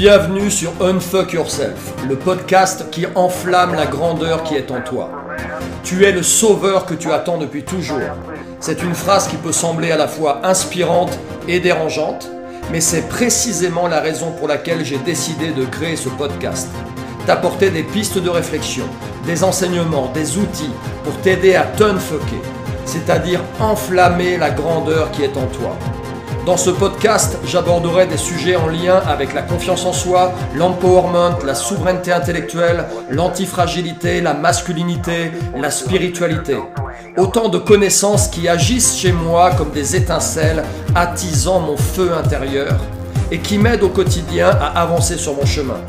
[0.00, 5.10] Bienvenue sur Unfuck Yourself, le podcast qui enflamme la grandeur qui est en toi.
[5.82, 7.98] Tu es le sauveur que tu attends depuis toujours.
[8.60, 12.30] C'est une phrase qui peut sembler à la fois inspirante et dérangeante,
[12.70, 16.68] mais c'est précisément la raison pour laquelle j'ai décidé de créer ce podcast.
[17.26, 18.84] T'apporter des pistes de réflexion,
[19.26, 20.70] des enseignements, des outils
[21.02, 22.40] pour t'aider à t'unfucker,
[22.84, 25.76] c'est-à-dire enflammer la grandeur qui est en toi.
[26.48, 31.54] Dans ce podcast, j'aborderai des sujets en lien avec la confiance en soi, l'empowerment, la
[31.54, 36.56] souveraineté intellectuelle, l'antifragilité, la masculinité, la spiritualité.
[37.18, 40.64] Autant de connaissances qui agissent chez moi comme des étincelles,
[40.94, 42.80] attisant mon feu intérieur
[43.30, 45.82] et qui m'aident au quotidien à avancer sur mon chemin,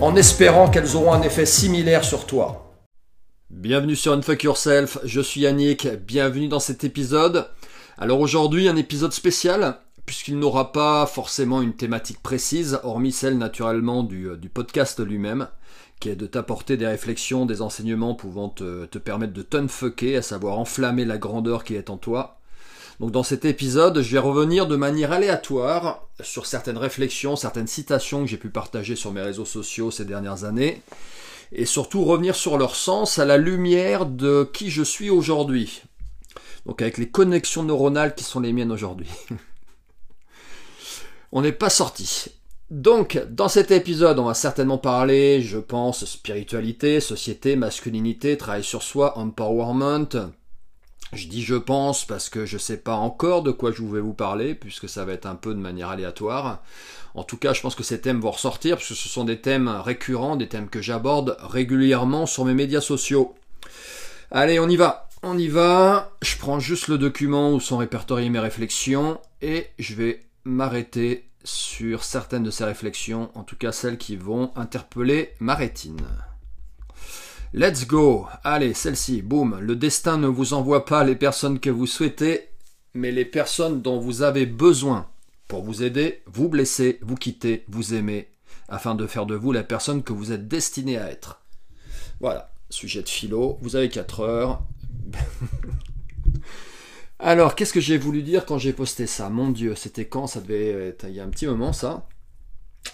[0.00, 2.76] en espérant qu'elles auront un effet similaire sur toi.
[3.50, 7.48] Bienvenue sur Unfuck Yourself, je suis Yannick, bienvenue dans cet épisode.
[8.02, 14.02] Alors aujourd'hui, un épisode spécial, puisqu'il n'aura pas forcément une thématique précise, hormis celle naturellement
[14.02, 15.48] du, euh, podcast lui-même,
[16.00, 20.58] qui est de t'apporter des réflexions, des enseignements pouvant te, permettre de t'unfucker, à savoir
[20.58, 22.38] enflammer la grandeur qui est en toi.
[23.00, 28.22] Donc dans cet épisode, je vais revenir de manière aléatoire sur certaines réflexions, certaines citations
[28.22, 30.80] que j'ai pu partager sur mes réseaux sociaux ces dernières années,
[31.52, 35.82] et surtout revenir sur leur sens à la lumière de qui je suis aujourd'hui,
[36.66, 39.08] donc avec les connexions neuronales qui sont les miennes aujourd'hui.
[41.32, 42.26] on n'est pas sorti.
[42.70, 48.84] Donc, dans cet épisode, on va certainement parler, je pense, spiritualité, société, masculinité, travail sur
[48.84, 50.30] soi, empowerment.
[51.12, 54.14] Je dis je pense parce que je sais pas encore de quoi je vais vous
[54.14, 56.62] parler, puisque ça va être un peu de manière aléatoire.
[57.14, 59.66] En tout cas, je pense que ces thèmes vont ressortir, puisque ce sont des thèmes
[59.66, 63.34] récurrents, des thèmes que j'aborde régulièrement sur mes médias sociaux.
[64.30, 65.09] Allez, on y va.
[65.22, 69.94] On y va, je prends juste le document où sont répertoriées mes réflexions et je
[69.94, 75.54] vais m'arrêter sur certaines de ces réflexions, en tout cas celles qui vont interpeller ma
[75.54, 76.00] rétine.
[77.52, 78.28] Let's go.
[78.44, 79.58] Allez, celle-ci, boum.
[79.60, 82.48] Le destin ne vous envoie pas les personnes que vous souhaitez,
[82.94, 85.06] mais les personnes dont vous avez besoin
[85.48, 88.30] pour vous aider, vous blesser, vous quitter, vous aimer,
[88.68, 91.42] afin de faire de vous la personne que vous êtes destiné à être.
[92.20, 94.62] Voilà, sujet de philo, vous avez 4 heures,
[97.18, 99.28] Alors, qu'est-ce que j'ai voulu dire quand j'ai posté ça?
[99.28, 100.26] Mon Dieu, c'était quand?
[100.26, 102.08] Ça devait être il y a un petit moment, ça.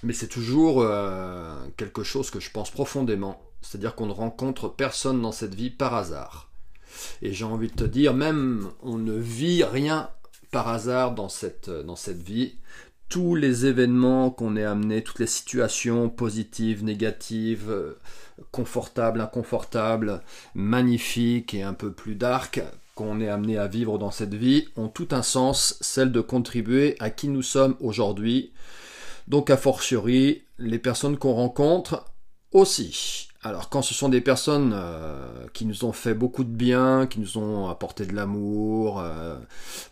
[0.03, 3.41] Mais c'est toujours euh, quelque chose que je pense profondément.
[3.63, 6.51] C'est-à-dire qu'on ne rencontre personne dans cette vie par hasard.
[7.23, 10.11] Et j'ai envie de te dire, même on ne vit rien
[10.51, 12.57] par hasard dans cette, dans cette vie.
[13.09, 17.99] Tous les événements qu'on est amené, toutes les situations positives, négatives, euh,
[18.51, 20.23] confortable, inconfortable,
[20.55, 22.61] magnifique et un peu plus dark
[22.97, 26.97] qu'on est amené à vivre dans cette vie ont tout un sens, celle de contribuer
[26.99, 28.53] à qui nous sommes aujourd'hui.
[29.29, 32.07] Donc a fortiori, les personnes qu'on rencontre
[32.53, 33.29] aussi.
[33.47, 37.21] Alors quand ce sont des personnes euh, qui nous ont fait beaucoup de bien, qui
[37.21, 39.37] nous ont apporté de l'amour, euh,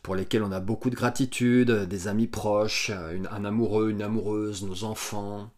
[0.02, 4.82] pour lesquelles on a beaucoup de gratitude, des amis proches, un amoureux, une amoureuse, nos
[4.82, 5.50] enfants,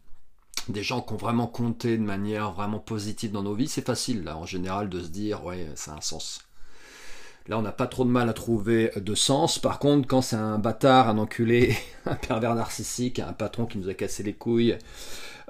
[0.69, 4.23] des gens qui ont vraiment compté de manière vraiment positive dans nos vies, c'est facile
[4.23, 6.41] là en général de se dire ouais ça a un sens.
[7.47, 9.57] Là on n'a pas trop de mal à trouver de sens.
[9.57, 11.75] Par contre quand c'est un bâtard, un enculé,
[12.05, 14.77] un pervers narcissique, un patron qui nous a cassé les couilles, euh,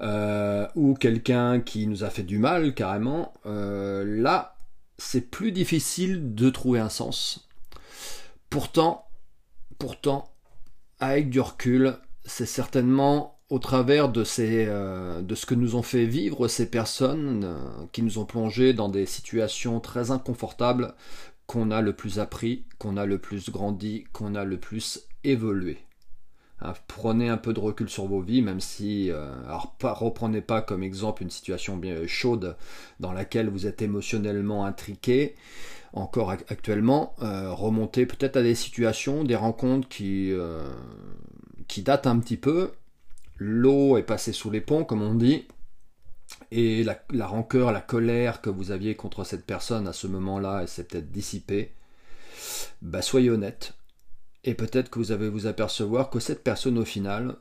[0.00, 4.56] ou quelqu'un qui nous a fait du mal carrément, euh, là
[4.98, 7.48] c'est plus difficile de trouver un sens.
[8.50, 9.06] Pourtant,
[9.78, 10.32] pourtant,
[10.98, 11.94] avec du recul,
[12.24, 16.68] c'est certainement au travers de, ces, euh, de ce que nous ont fait vivre ces
[16.68, 20.94] personnes euh, qui nous ont plongé dans des situations très inconfortables
[21.46, 25.78] qu'on a le plus appris, qu'on a le plus grandi, qu'on a le plus évolué.
[26.60, 30.40] Hein, prenez un peu de recul sur vos vies, même si, euh, alors pas, reprenez
[30.40, 32.56] pas comme exemple une situation bien chaude
[33.00, 35.36] dans laquelle vous êtes émotionnellement intriqué,
[35.92, 40.32] encore actuellement, remontez peut-être à des situations, des rencontres qui,
[41.66, 42.72] qui datent un petit peu
[43.38, 45.46] l'eau est passée sous les ponts, comme on dit,
[46.50, 50.68] et la, rancœur, la colère que vous aviez contre cette personne à ce moment-là, elle
[50.68, 51.72] s'est peut-être dissipée,
[52.82, 53.74] bah soyez honnête.
[54.44, 57.36] Et peut-être que vous avez vous apercevoir que cette personne au final,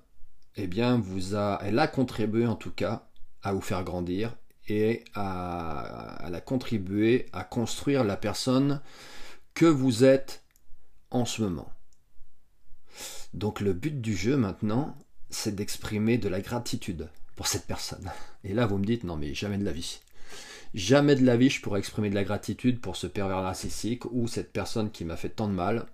[0.56, 1.02] eh bien,
[1.36, 3.08] a, elle a contribué en tout cas
[3.44, 4.36] à vous faire grandir
[4.68, 8.82] et à, à la contribuer à construire la personne
[9.54, 10.44] que vous êtes
[11.12, 11.72] en ce moment.
[13.34, 14.98] Donc le but du jeu maintenant,
[15.30, 18.12] c'est d'exprimer de la gratitude pour cette personne.
[18.44, 20.00] Et là, vous me dites, non mais jamais de la vie.
[20.74, 24.28] Jamais de la vie je pourrais exprimer de la gratitude pour ce pervers narcissique ou
[24.28, 25.86] cette personne qui m'a fait tant de mal.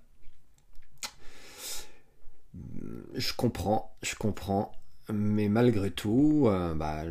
[3.16, 4.72] Je comprends, je comprends.
[5.12, 7.04] mais malgré tout, euh, bah,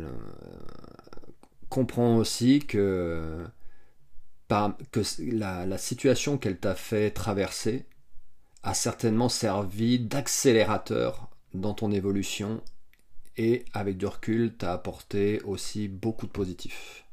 [1.69, 3.47] comprends aussi que,
[4.49, 7.87] la, situation qu'elle t'a fait traverser
[8.61, 12.61] a certainement servi d'accélérateur dans ton évolution
[13.37, 17.05] et avec du recul, t'a apporté aussi beaucoup de positifs.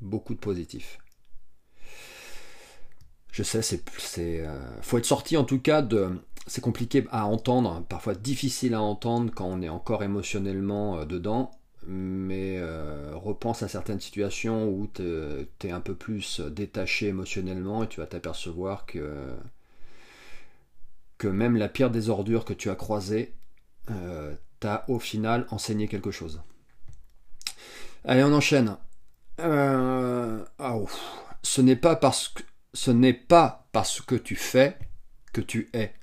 [0.00, 0.99] Beaucoup de positifs.
[3.32, 3.82] Je sais, c'est,
[4.18, 6.10] euh, faut être sorti en tout cas de,
[6.46, 11.52] c'est compliqué à entendre, parfois difficile à entendre quand on est encore émotionnellement euh, dedans,
[11.86, 17.88] mais euh, repense à certaines situations où tu es un peu plus détaché émotionnellement et
[17.88, 19.16] tu vas t'apercevoir que
[21.18, 23.34] que même la pire des ordures que tu as croisées
[24.60, 26.40] t'a au final enseigné quelque chose.
[28.04, 28.76] Allez, on enchaîne.
[29.38, 30.76] Ah,
[31.42, 32.42] ce n'est pas parce que
[32.74, 34.78] ce n'est pas parce que tu fais
[35.32, 35.94] que tu es.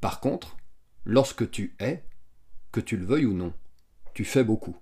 [0.00, 0.56] Par contre,
[1.04, 2.04] lorsque tu es,
[2.70, 3.52] que tu le veuilles ou non,
[4.14, 4.76] tu fais beaucoup.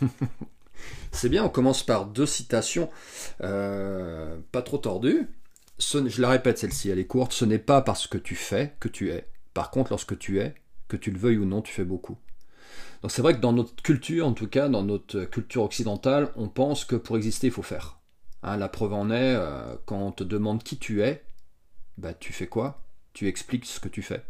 [1.12, 2.90] C'est bien, on commence par deux citations
[3.42, 5.28] euh, pas trop tordues
[5.78, 8.88] je la répète celle-ci, elle est courte, ce n'est pas parce que tu fais que
[8.88, 9.28] tu es.
[9.54, 10.54] Par contre, lorsque tu es,
[10.88, 12.16] que tu le veuilles ou non, tu fais beaucoup.
[13.02, 16.48] Donc c'est vrai que dans notre culture, en tout cas dans notre culture occidentale, on
[16.48, 17.95] pense que pour exister, il faut faire.
[18.46, 21.22] Hein, la preuve en est, euh, quand on te demande qui tu es,
[21.98, 22.82] bah tu fais quoi?
[23.12, 24.24] Tu expliques ce que tu fais.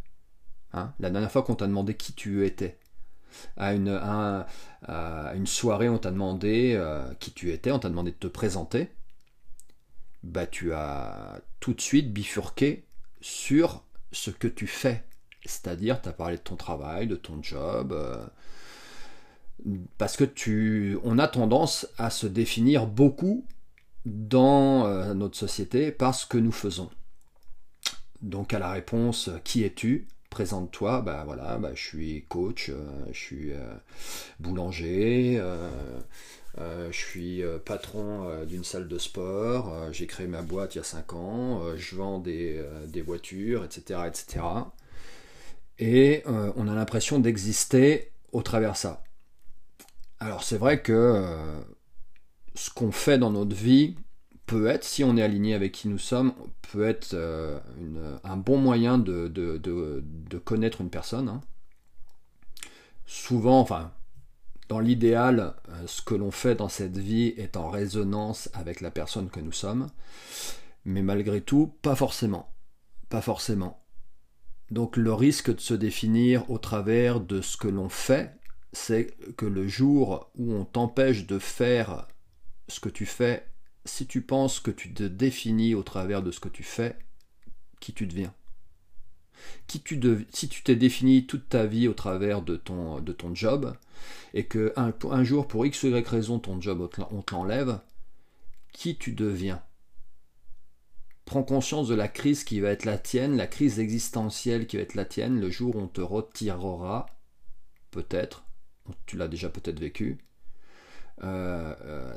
[0.73, 2.79] Hein, la dernière fois qu'on t'a demandé qui tu étais,
[3.57, 3.89] à une,
[4.89, 8.91] une soirée, on t'a demandé euh, qui tu étais, on t'a demandé de te présenter
[10.27, 12.85] bah, tu as tout de suite bifurqué
[13.21, 15.05] sur ce que tu fais.
[15.45, 17.93] C'est-à-dire, tu as parlé de ton travail, de ton job.
[17.93, 18.27] Euh,
[19.99, 23.47] parce que tu, on a tendance à se définir beaucoup
[24.07, 26.89] dans euh, notre société par ce que nous faisons.
[28.23, 30.09] Donc à la réponse qui es-tu?
[30.31, 33.53] Présente-toi, bah voilà, bah, je suis coach, euh, je suis
[34.41, 35.41] boulanger,
[36.59, 40.79] euh, je suis euh, patron euh, d'une salle de sport, j'ai créé ma boîte il
[40.79, 42.63] y a 5 ans, je vends des,
[43.05, 44.01] voitures, etc.
[44.07, 44.45] etc.
[45.79, 49.05] Et on a l'impression d'exister au travers ça.
[50.19, 51.23] Alors c'est vrai que
[52.57, 53.97] ce qu'on fait dans notre vie
[54.47, 56.33] peut être, si on est aligné avec qui nous sommes,
[56.73, 57.15] peut être
[58.25, 61.29] un bon moyen de, connaître une personne.
[61.29, 61.41] Hein.
[63.07, 63.93] Souvent, enfin,
[64.69, 68.91] dans l'idéal, euh, ce que l'on fait dans cette vie est en résonance avec la
[68.91, 69.89] personne que nous sommes,
[70.85, 72.53] mais malgré tout, pas forcément.
[73.09, 73.85] Pas forcément.
[74.73, 78.35] Donc le risque de se définir au travers de ce que l'on fait,
[78.73, 82.09] c'est que le jour où on t'empêche de faire
[82.69, 83.47] ce que tu fais,
[83.85, 86.97] si tu penses que tu te définis au travers de ce que tu fais,
[87.81, 88.35] qui tu deviens?
[89.67, 90.01] Qui tu
[90.33, 93.77] si tu t'es défini toute ta vie au travers de ton, de ton job,
[94.35, 97.81] et que un, un jour, pour X ou Y raison, ton job, on te l'enlève,
[98.73, 99.63] qui tu deviens?
[101.25, 104.83] Prends conscience de la crise qui va être la tienne, la crise existentielle qui va
[104.83, 107.07] être la tienne, le jour où on te retirera,
[107.91, 108.45] peut-être,
[109.07, 110.19] tu l'as déjà peut-être vécu,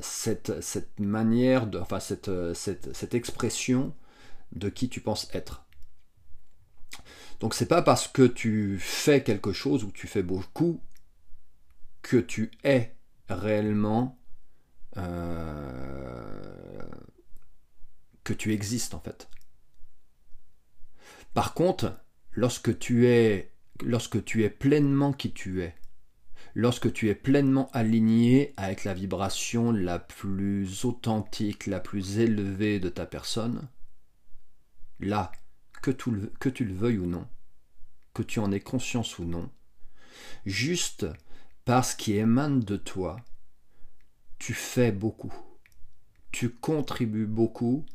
[0.01, 3.94] cette, cette, manière, de, enfin cette, cette, cette expression
[4.51, 5.66] de qui tu penses être.
[7.40, 10.81] Donc c'est pas parce que tu fais quelque chose ou tu fais beaucoup
[12.01, 12.96] que tu es
[13.29, 14.20] réellement
[14.98, 16.82] euh,
[18.24, 19.29] que tu existes en fait.
[21.34, 21.98] Par contre,
[22.32, 25.75] lorsque tu es lorsque tu es pleinement qui tu es,
[26.56, 32.89] lorsque tu es pleinement aligné avec la vibration la plus authentique, la plus élevée de
[32.89, 33.68] ta personne,
[35.00, 35.32] là,
[35.82, 37.27] que tu, le, veuilles ou non,
[38.13, 39.50] que tu en aies conscience ou non,
[40.46, 41.06] juste
[41.65, 43.18] parce qu'il émane de toi,
[44.39, 45.34] tu fais beaucoup.
[46.32, 47.86] Tu contribues beaucoup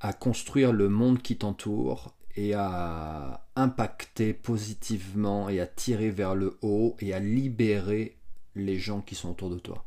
[0.00, 6.58] à construire le monde qui t'entoure et à impacter positivement et à tirer vers le
[6.62, 8.16] haut et à libérer
[8.54, 9.84] les gens qui sont autour de toi.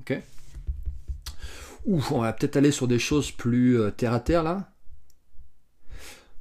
[0.00, 0.20] Ok?
[1.86, 4.72] Ouf, on va peut-être aller sur des choses plus euh, terre à terre là.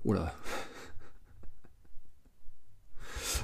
[0.06, 0.36] Oula.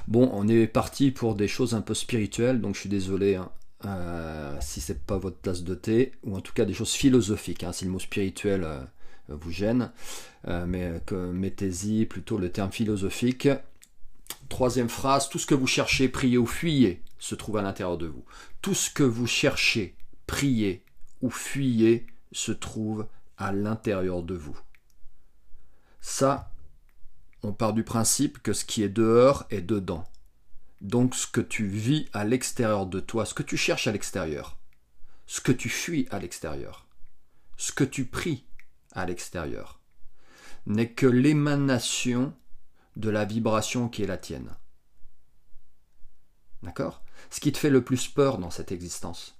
[0.08, 3.52] Bon, on est parti pour des choses un peu spirituelles, donc je suis désolé hein,
[3.84, 7.62] euh, si c'est pas votre tasse de thé, ou en tout cas des choses philosophiques,
[7.62, 8.80] hein, si le mot spirituel euh,
[9.30, 9.92] vous gêne,
[10.48, 11.00] euh, mais
[11.32, 13.48] mettez-y plutôt le terme philosophique.
[14.48, 18.06] Troisième phrase, tout ce que vous cherchez, priez ou fuyez se trouve à l'intérieur de
[18.06, 18.24] vous.
[18.62, 19.96] Tout ce que vous cherchez,
[20.26, 20.84] priez
[21.22, 23.06] ou fuyez se trouve
[23.36, 24.58] à l'intérieur de vous.
[26.00, 26.52] Ça,
[27.42, 30.04] on part du principe que ce qui est dehors est dedans.
[30.80, 34.58] Donc ce que tu vis à l'extérieur de toi, ce que tu cherches à l'extérieur,
[35.26, 36.86] ce que tu fuis à l'extérieur,
[37.56, 38.44] ce que tu pries
[38.92, 39.80] à l'extérieur,
[40.66, 42.34] n'est que l'émanation
[42.96, 44.56] de la vibration qui est la tienne.
[46.62, 47.02] D'accord?
[47.30, 49.36] Ce qui te fait le plus peur dans cette existence.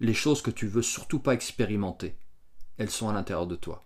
[0.00, 2.16] Les choses que tu veux surtout pas expérimenter,
[2.76, 3.84] elles sont à l'intérieur de toi.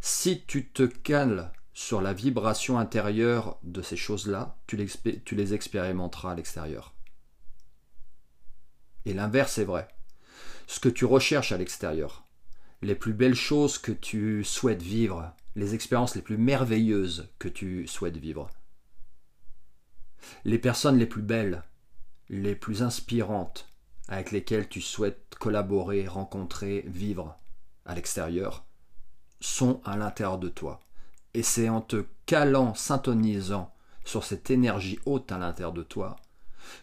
[0.00, 6.34] Si tu te cales sur la vibration intérieure de ces choses-là, tu, les expérimenteras à
[6.34, 6.94] l'extérieur.
[9.04, 9.88] Et l'inverse est vrai.
[10.66, 12.25] Ce que tu recherches à l'extérieur,
[12.82, 17.86] les plus belles choses que tu souhaites vivre, les expériences les plus merveilleuses que tu
[17.86, 18.50] souhaites vivre,
[20.44, 21.62] les personnes les plus belles,
[22.28, 23.68] les plus inspirantes
[24.08, 27.38] avec lesquelles tu souhaites collaborer, rencontrer, vivre
[27.84, 28.64] à l'extérieur,
[29.40, 30.80] sont à l'intérieur de toi.
[31.34, 36.16] Et c'est en te calant, syntonisant sur cette énergie haute à l'intérieur de toi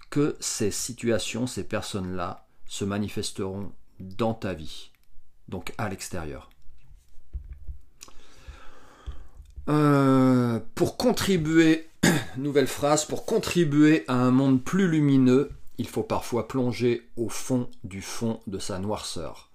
[0.09, 4.91] que ces situations, ces personnes-là se manifesteront dans ta vie,
[5.77, 6.49] à l'extérieur.
[9.69, 11.87] Euh, pour contribuer,
[12.37, 17.69] nouvelle phrase, pour contribuer à un monde plus lumineux, il faut parfois plonger au fond
[17.83, 19.53] du fond de sa noirceur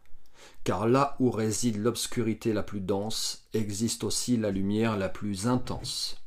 [0.68, 6.20] car là où réside l'obscurité la plus dense, existe aussi la lumière la plus intense.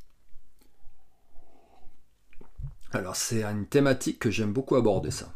[2.90, 5.32] Alors c'est une thématique que j'aime beaucoup aborder ça.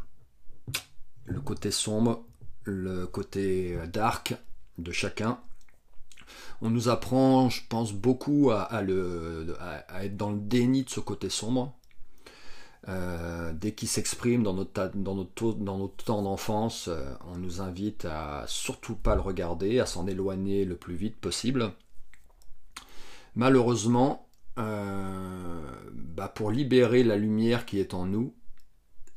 [1.24, 2.25] Le côté sombre,
[2.66, 4.34] le côté dark
[4.78, 5.40] de chacun.
[6.60, 11.30] On nous apprend, je pense, beaucoup à, à être dans le déni de ce côté
[11.30, 11.76] sombre.
[12.88, 17.60] Euh, dès qu'il s'exprime dans notre, dans, notre, dans notre temps d'enfance, euh, on nous
[17.60, 21.72] invite à surtout pas le regarder, à s'en éloigner le plus vite possible.
[23.34, 25.60] Malheureusement, euh,
[25.92, 28.34] bah, pour libérer la lumière qui est en nous,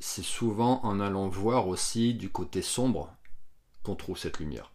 [0.00, 3.14] c'est souvent en allant voir aussi du côté sombre
[3.82, 4.72] qu'on trouve cette lumière.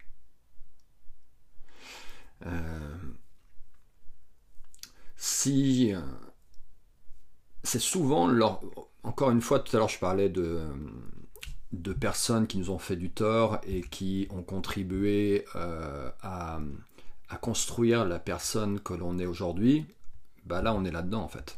[5.16, 5.94] si
[7.64, 8.30] c'est souvent,
[9.04, 10.70] encore une fois, tout à l'heure je parlais de,
[11.82, 16.60] de personnes qui nous ont fait du tort et qui ont contribué euh, à,
[17.42, 19.86] construire la personne que l'on est aujourd'hui,
[20.46, 21.58] bah là on est là-dedans en fait.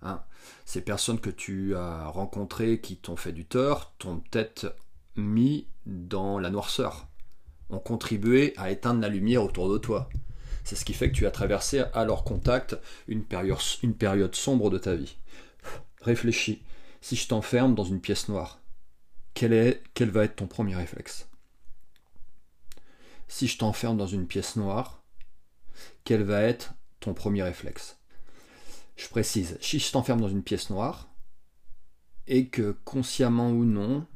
[0.00, 0.22] Hein
[0.64, 4.74] Ces personnes que tu as rencontrées qui t'ont fait du tort t'ont peut-être
[5.14, 7.08] mis dans la noirceur,
[7.70, 10.08] ont contribué à éteindre la lumière autour de toi.
[10.64, 12.76] C'est ce qui fait que tu as traversé à leur contact
[13.06, 15.16] une période, sombre de ta vie.
[16.02, 16.62] Réfléchis.
[17.00, 18.60] Si je t'enferme dans une pièce noire,
[19.34, 21.28] quel, quel va être ton premier réflexe?
[23.28, 25.02] Si je t'enferme dans une pièce noire,
[26.04, 27.98] quel va être ton premier réflexe?
[28.96, 31.08] Je précise, si je t'enferme dans une pièce noire,
[32.26, 34.06] et que consciemment ou non,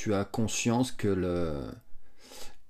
[0.00, 1.60] tu as conscience que le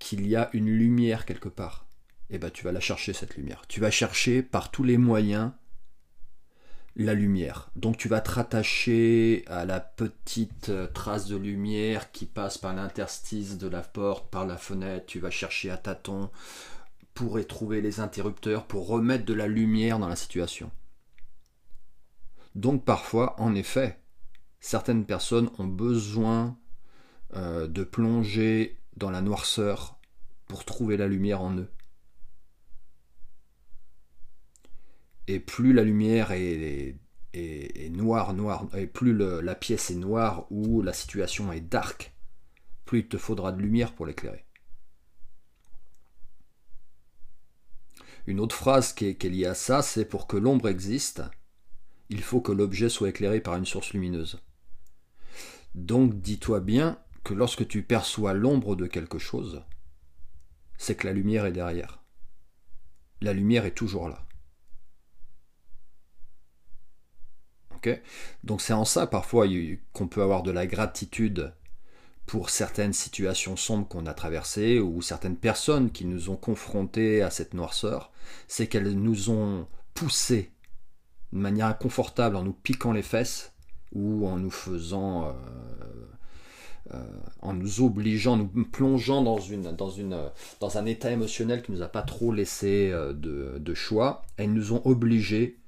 [0.00, 1.86] qu'il y a une lumière quelque part
[2.28, 3.62] eh ben, tu vas la chercher cette lumière.
[3.68, 5.52] Tu vas chercher par tous les moyens
[6.96, 7.70] la lumière.
[7.76, 12.74] Donc tu vas te rattacher à la petite euh, trace de lumière qui passe par
[12.74, 15.06] l'interstice de la porte, par la fenêtre.
[15.06, 16.30] Tu vas chercher à tâtons
[17.14, 20.72] pour y trouver les interrupteurs, pour remettre de la lumière dans la situation.
[22.56, 24.00] Donc parfois, en effet,
[24.58, 26.56] certaines personnes ont besoin
[27.34, 29.98] euh, de plonger dans la noirceur
[30.46, 31.68] pour trouver la lumière en eux.
[35.30, 36.96] et plus la lumière est,
[37.90, 42.12] noire, noire, et plus la pièce est noire ou la situation est dark,
[42.84, 44.44] plus il te faudra de lumière pour l'éclairer.
[48.26, 51.22] Une autre phrase qui est, qui est liée à ça, c'est pour que l'ombre existe,
[52.10, 54.40] il faut que l'objet soit éclairé par une source lumineuse.
[55.74, 59.62] Donc dis-toi bien que lorsque tu perçois l'ombre de quelque chose,
[60.78, 62.02] c'est que la lumière est derrière.
[63.20, 64.26] La lumière est toujours là.
[68.44, 69.46] Donc c'est en ça parfois
[69.92, 71.54] qu'on peut avoir de la gratitude
[72.26, 77.30] pour certaines situations sombres qu'on a traversées ou certaines personnes qui nous ont confrontés à
[77.30, 78.12] cette noirceur,
[78.46, 80.52] c'est qu'elles nous ont poussés
[81.32, 83.52] de manière inconfortable en nous piquant les fesses
[83.92, 85.32] ou en nous faisant euh,
[87.40, 92.90] en nous obligeant, nous plongeant dans, un état émotionnel qui nous a pas trop laissé
[92.90, 95.58] euh, de, choix, elles nous ont obligés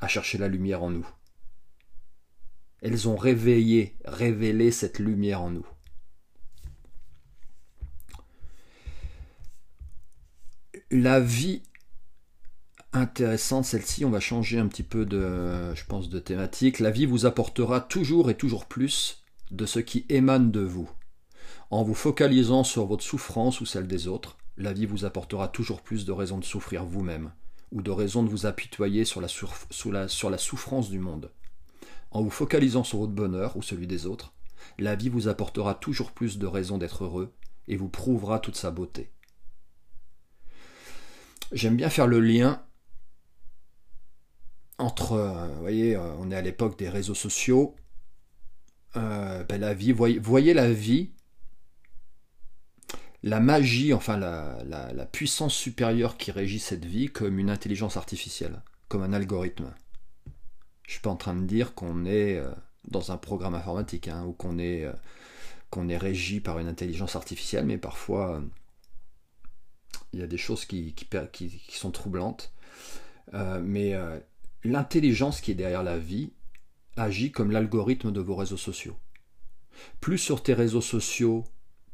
[0.00, 1.06] à chercher la lumière en nous.
[2.80, 5.66] Elles ont réveillé, révélé cette lumière en nous.
[10.90, 11.62] La vie
[12.92, 14.04] intéressante celle-ci.
[14.04, 16.80] On va changer un petit peu je pense, de thématique.
[16.80, 19.21] La vie vous apportera toujours et toujours plus
[19.52, 20.90] de ce qui émane de vous.
[21.70, 25.82] En vous focalisant sur votre souffrance ou celle des autres, la vie vous apportera toujours
[25.82, 27.32] plus de raisons de souffrir vous-même
[27.70, 31.30] ou de raisons de vous apitoyer sur la, sur la souffrance du monde.
[32.10, 34.34] En vous focalisant sur votre bonheur ou celui des autres,
[34.78, 37.32] la vie vous apportera toujours plus de raisons d'être heureux
[37.68, 39.10] et vous prouvera toute sa beauté.
[41.52, 42.62] J'aime bien faire le lien
[44.78, 47.76] entre, euh, vous voyez, euh, on est à l'époque des réseaux sociaux,
[48.96, 51.10] euh, ben la vie, voyez, la vie,
[53.22, 58.62] la magie, enfin la, la, puissance supérieure qui régit cette vie comme une intelligence artificielle,
[58.88, 59.72] comme un algorithme.
[60.86, 62.42] Je suis pas en train de dire qu'on est
[62.88, 64.86] dans un programme informatique hein, ou qu'on est,
[65.70, 68.42] qu'on est régi par une intelligence artificielle, mais parfois
[70.12, 72.52] il y a des choses qui, qui, qui sont troublantes.
[73.32, 73.94] mais
[74.64, 76.32] l'intelligence qui est derrière la vie
[76.96, 78.96] agit comme l'algorithme de vos réseaux sociaux.
[80.00, 81.44] Plus sur tes réseaux sociaux,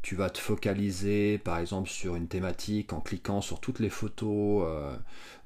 [0.03, 4.65] tu vas te focaliser par exemple sur une thématique en cliquant sur toutes les photos
[4.67, 4.97] euh,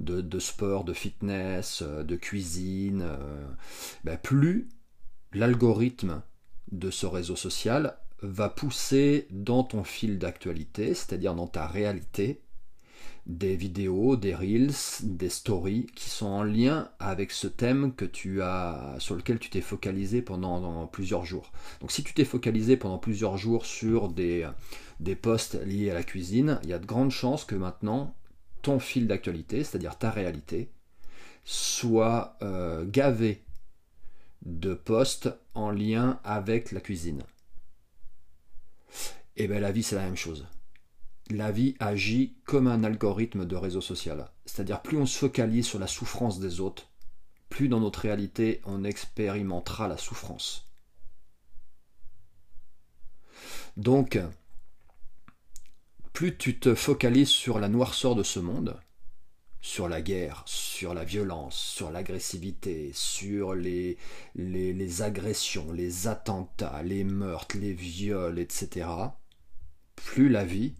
[0.00, 3.46] de, sport, de fitness, euh, de cuisine, euh,
[4.04, 4.68] ben plus
[5.32, 6.22] l'algorithme
[6.70, 12.42] de ce réseau social va pousser dans ton fil d'actualité, c'est-à-dire dans ta réalité,
[13.26, 18.42] des vidéos, des reels, des stories qui sont en lien avec ce thème que tu
[18.42, 21.52] as, sur lequel tu t'es focalisé pendant, plusieurs jours.
[21.80, 24.48] Donc si tu t'es focalisé pendant plusieurs jours sur des,
[24.98, 28.14] des posts liés à la cuisine, il y a de grandes chances que maintenant
[28.62, 30.70] ton fil d'actualité, c'est-à-dire ta réalité,
[31.44, 33.42] soit euh, gavé
[34.44, 37.22] de posts en lien avec la cuisine.
[39.36, 40.46] Et eh bien la vie c'est la même chose
[41.30, 44.30] la vie agit comme un algorithme de réseau social.
[44.44, 46.88] C'est-à-dire plus on se focalise sur la souffrance des autres,
[47.48, 50.68] plus dans notre réalité on expérimentera la souffrance.
[53.76, 54.18] Donc,
[56.12, 58.78] plus tu te focalises sur la noirceur de ce monde,
[59.62, 63.96] sur la guerre, sur la violence, sur l'agressivité, sur les,
[65.00, 68.88] agressions, les attentats, les meurtres, les viols, etc.,
[69.94, 70.74] plus la vie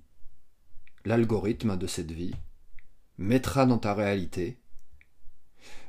[1.04, 2.34] l'algorithme de cette vie
[3.18, 4.58] mettra dans ta réalité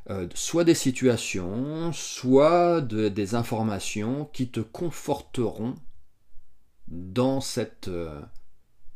[0.10, 5.76] euh, soit des situations, soit des informations qui te conforteront
[6.91, 8.21] euh,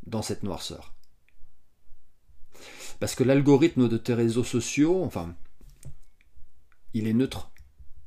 [0.05, 0.93] dans cette noirceur.
[2.99, 5.33] Parce que l'algorithme de tes réseaux sociaux, enfin,
[6.93, 7.51] il est neutre.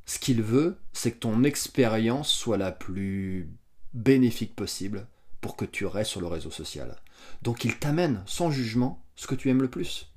[0.05, 3.49] Ce qu'il veut, c'est que ton expérience soit la plus
[3.93, 5.07] bénéfique possible
[5.39, 6.95] pour que tu restes sur le réseau social.
[7.41, 10.11] Donc il t'amène sans jugement ce que tu aimes le plus.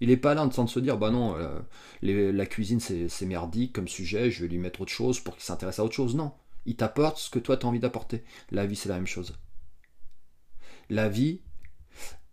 [0.00, 3.26] Il n'est pas là en train de se dire, bah non, euh, la cuisine c'est
[3.26, 6.16] merdique comme sujet, je vais lui mettre autre chose pour qu'il s'intéresse à autre chose.
[6.16, 6.32] Non,
[6.66, 8.24] il t'apporte ce que toi tu as envie d'apporter.
[8.50, 9.38] La vie c'est la même chose.
[10.90, 11.40] La vie,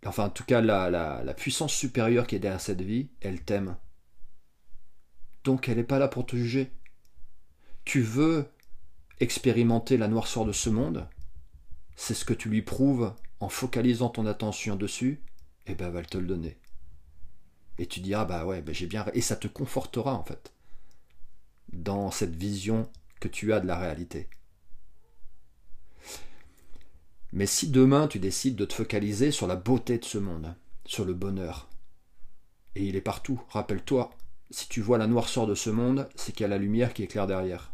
[0.04, 3.76] enfin en tout cas la, la puissance supérieure qui est derrière cette vie, elle t'aime.
[5.44, 6.72] Donc elle n'est pas là pour te juger.
[7.84, 8.46] Tu veux
[9.20, 11.06] expérimenter la noirceur de ce monde,
[11.94, 15.20] c'est ce que tu lui prouves en focalisant ton attention dessus,
[15.66, 16.56] eh ben elle va te le donner.
[17.78, 20.52] Et tu diras bah ouais, ben j'ai bien et ça te confortera en fait
[21.72, 24.28] dans cette vision que tu as de la réalité.
[27.32, 31.04] Mais si demain tu décides de te focaliser sur la beauté de ce monde, sur
[31.04, 31.68] le bonheur,
[32.74, 34.10] et il est partout, rappelle-toi,
[34.50, 37.04] si tu vois la noirceur de ce monde, c'est qu'il y a la lumière qui
[37.04, 37.72] éclaire derrière.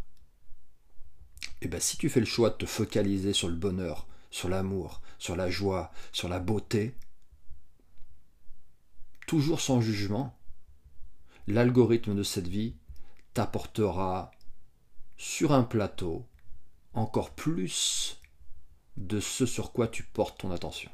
[1.63, 4.49] Et eh bien si tu fais le choix de te focaliser sur le bonheur, sur
[4.51, 6.95] l'amour, sur la joie, sur la beauté,
[9.27, 10.39] toujours sans jugement,
[11.47, 12.75] l'algorithme de cette vie
[13.35, 14.31] t'apportera
[15.17, 16.27] sur un plateau
[16.95, 18.21] encore plus
[18.97, 20.91] de ce sur quoi tu portes ton attention.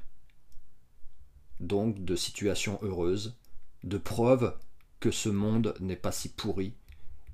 [1.60, 3.36] Donc de situations heureuses,
[3.84, 4.58] de preuves
[4.98, 6.74] que ce monde n'est pas si pourri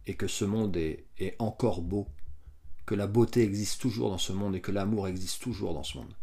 [0.06, 2.08] et que ce monde est, est encore beau
[2.88, 5.98] que la beauté existe toujours dans ce monde et que l'amour existe toujours dans ce
[5.98, 6.14] monde.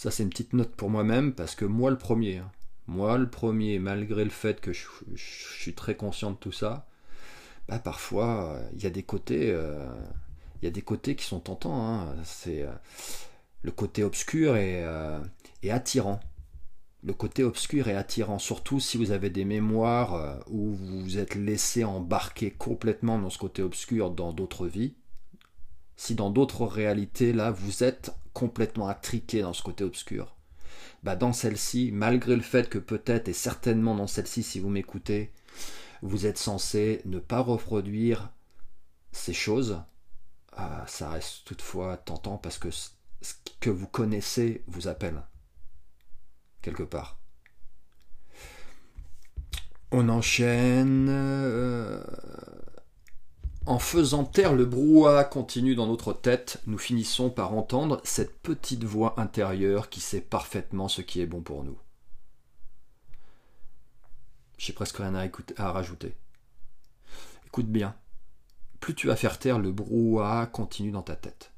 [0.00, 2.50] Ça, c'est une petite note pour moi-même parce que moi, le premier, hein.
[2.86, 6.86] moi, le premier, malgré le fait que je, suis très conscient de tout ça,
[7.68, 9.86] bah, parfois, euh, il y a des côtés, euh,
[10.62, 11.86] il y a des côtés qui sont tentants.
[11.86, 12.14] Hein.
[12.24, 12.72] C'est euh,
[13.60, 14.82] le côté obscur et,
[15.68, 16.20] attirant
[17.02, 21.34] le côté obscur et attirant, surtout si vous avez des mémoires où vous vous êtes
[21.34, 24.94] laissé embarquer complètement dans ce côté obscur dans d'autres vies.
[26.00, 30.34] Si dans d'autres réalités, là, vous êtes complètement attriqué dans ce côté obscur,
[31.02, 35.30] bah dans celle-ci, malgré le fait que peut-être et certainement dans celle-ci, si vous m'écoutez,
[36.00, 38.30] vous êtes censé ne pas reproduire
[39.12, 39.82] ces choses,
[40.56, 42.88] ah, ça reste toutefois tentant parce que ce
[43.60, 45.20] que vous connaissez vous appelle
[46.62, 47.18] quelque part.
[49.90, 51.08] On enchaîne.
[51.10, 52.02] Euh,
[53.66, 58.84] en faisant taire le brouhaha continu dans notre tête, nous finissons par entendre cette petite
[58.84, 61.78] voix intérieure qui sait parfaitement ce qui est bon pour nous.
[64.58, 66.14] J'ai presque rien à, rajouter.
[67.46, 67.94] Écoute bien,
[68.78, 71.52] plus tu vas faire taire le brouhaha continu dans ta tête,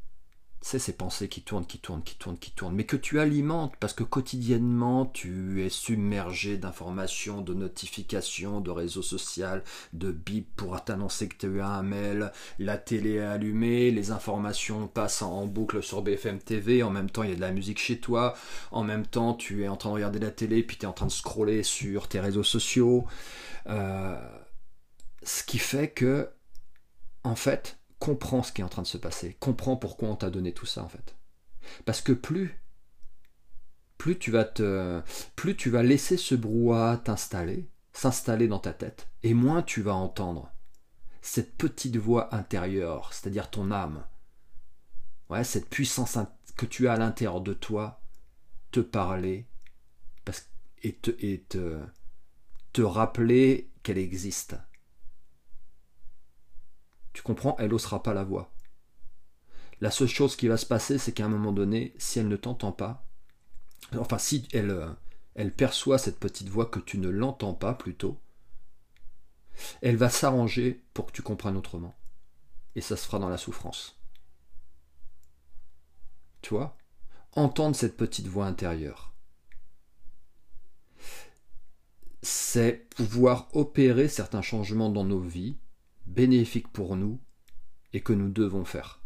[0.63, 3.75] c'est ces pensées qui tournent, qui tournent, qui tournent, qui tournent, mais que tu alimentes
[3.81, 9.47] parce que quotidiennement tu es submergé d'informations, de notifications, de réseaux sociaux,
[9.93, 14.13] de bip pour t'annoncer que tu as eu un mail, la télé est allumée, les
[14.13, 17.51] informations passent en boucle sur BFM TV, en même temps il y a de la
[17.51, 18.35] musique chez toi,
[18.71, 20.93] en même temps tu es en train de regarder la télé, puis tu es en
[20.93, 23.05] train de scroller sur tes réseaux sociaux.
[23.67, 24.17] Euh,
[25.25, 26.31] ce qui fait que,
[27.25, 30.29] en fait, comprends ce qui est en train de se passer, comprends pourquoi on t'a
[30.29, 31.17] donné tout ça en fait.
[31.85, 32.61] Parce que plus
[33.97, 35.01] plus tu vas te
[35.37, 39.95] plus tu vas laisser ce brouhaha t'installer, s'installer dans ta tête et moins tu vas
[39.95, 40.51] entendre
[41.21, 44.05] cette petite voix intérieure, c'est-à-dire ton âme.
[45.31, 46.19] Ouais, cette puissance
[46.57, 48.03] que tu as à l'intérieur de toi
[48.73, 49.47] te parler
[50.25, 50.51] parce,
[50.83, 51.79] et, te, et te,
[52.73, 54.57] te rappeler qu'elle existe
[57.13, 58.53] tu comprends, elle n'osera pas la voix.
[59.81, 62.37] La seule chose qui va se passer, c'est qu'à un moment donné, si elle ne
[62.37, 63.05] t'entend pas,
[63.99, 64.89] enfin si elle, euh,
[65.35, 68.21] elle perçoit cette petite voix que tu ne l'entends pas plutôt,
[69.81, 71.95] elle va s'arranger pour que tu comprennes autrement.
[72.75, 73.99] Et ça se fera dans la souffrance.
[76.41, 76.77] Tu vois?
[77.33, 79.13] Entendre cette petite voix intérieure.
[82.23, 85.59] C'est pouvoir opérer certains changements dans nos vies
[86.07, 87.21] bénéfique pour nous
[87.93, 89.01] et que nous devons faire.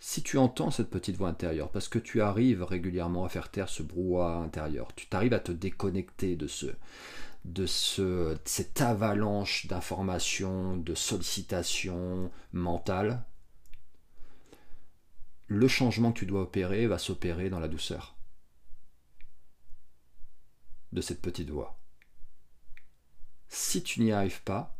[0.00, 3.68] Si tu entends cette petite voix intérieure, parce que tu arrives régulièrement à faire taire
[3.68, 6.66] ce brouhaha intérieur, tu t'arrives à te déconnecter de ce,
[7.44, 13.24] de ce, cette avalanche d'informations, de sollicitations mentales,
[15.48, 18.16] le changement que tu dois opérer va s'opérer dans la douceur
[20.92, 21.78] de cette petite voix.
[23.48, 24.77] Si tu n'y arrives pas,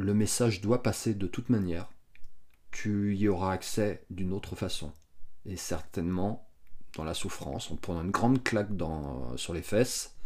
[0.00, 1.90] le message doit passer de toute manière.
[2.70, 4.92] Tu y auras accès d'une autre façon.
[5.44, 6.48] Et certainement
[6.96, 10.16] dans la souffrance, en prenant une grande claque dans, sur les fesses,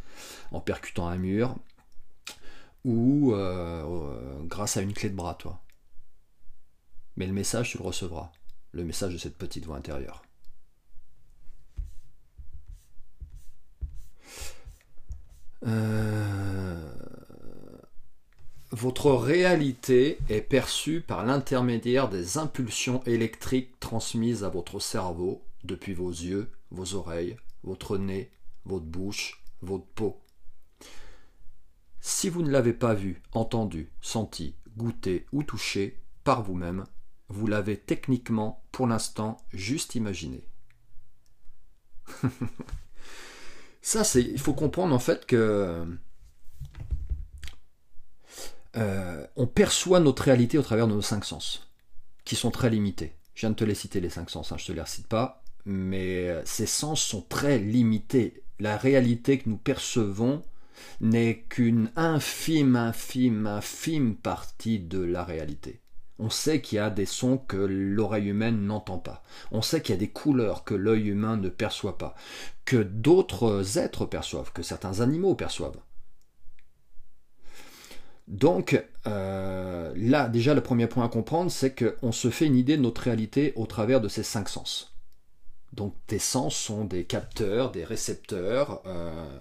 [0.53, 1.57] en percutant un mur,
[2.85, 5.61] ou euh, euh, grâce à une clé de bras, toi.
[7.17, 8.31] Mais le message, tu le recevras.
[8.73, 10.23] Le message de cette petite voix intérieure.
[15.67, 16.94] Euh,
[18.75, 26.11] votre réalité est perçue par l'intermédiaire des impulsions électriques transmises à votre cerveau depuis vos
[26.11, 28.33] yeux, vos oreilles, votre nez,
[28.65, 30.21] votre bouche, votre peau.
[32.01, 36.85] Si vous ne l'avez pas vu, entendu, senti, goûté ou touché par vous-même,
[37.29, 40.49] vous l'avez techniquement, pour l'instant, juste imaginé.
[43.83, 44.23] Ça, c'est.
[44.23, 45.87] Il faut comprendre en fait que
[48.77, 51.69] euh, on perçoit notre réalité au travers de nos cinq sens,
[52.25, 53.13] qui sont très limités.
[53.35, 55.07] Je viens de te les citer, les cinq sens, hein, je ne te les recite
[55.07, 58.43] pas, mais euh, ces sens sont très limités.
[58.59, 60.43] La réalité que nous percevons
[61.01, 65.81] n'est qu'une infime, infime, infime partie de la réalité.
[66.19, 69.25] On sait qu'il y a des sons que l'oreille humaine n'entend pas.
[69.51, 72.15] On sait qu'il y a des couleurs que l'œil humain ne perçoit pas,
[72.65, 75.81] que d'autres êtres perçoivent, que certains animaux perçoivent.
[78.27, 82.77] Donc euh, là, déjà, le premier point à comprendre, c'est qu'on se fait une idée
[82.77, 84.95] de notre réalité au travers de ces cinq sens.
[85.73, 89.39] Donc tes sens sont des capteurs, des récepteurs euh,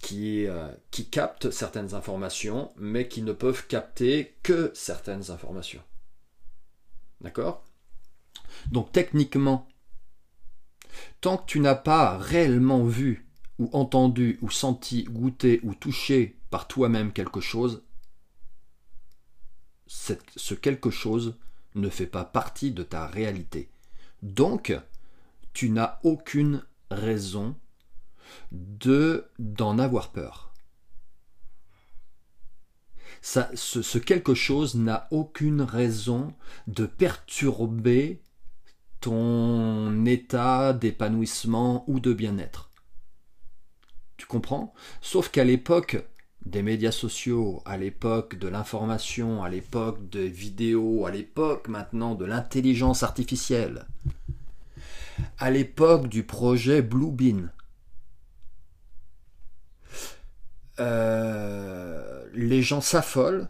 [0.00, 5.82] qui, euh, qui captent certaines informations, mais qui ne peuvent capter que certaines informations.
[7.22, 7.64] D'accord?
[8.70, 9.66] Donc techniquement,
[11.20, 13.26] tant que tu n'as pas réellement vu
[13.58, 17.82] ou entendu ou senti, goûté ou touché par toi-même quelque chose,
[19.86, 21.36] ce quelque chose
[21.74, 23.70] ne fait pas partie de ta réalité.
[24.22, 24.72] Donc,
[25.52, 27.56] tu n'as aucune raison
[28.52, 30.52] de d'en avoir peur.
[33.20, 36.34] Ce, quelque chose n'a aucune raison
[36.66, 38.20] de perturber
[39.00, 42.70] ton état d'épanouissement ou de bien-être.
[44.16, 44.74] Tu comprends?
[45.02, 46.04] Sauf qu'à l'époque
[46.46, 52.24] des médias sociaux, à l'époque de l'information, à l'époque des vidéos, à l'époque maintenant de
[52.24, 53.86] l'intelligence artificielle,
[55.38, 57.50] à l'époque du projet Bluebeam,
[60.80, 63.48] euh, les gens s'affolent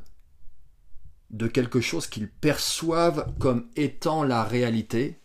[1.31, 5.21] de quelque chose qu'ils perçoivent comme étant la réalité,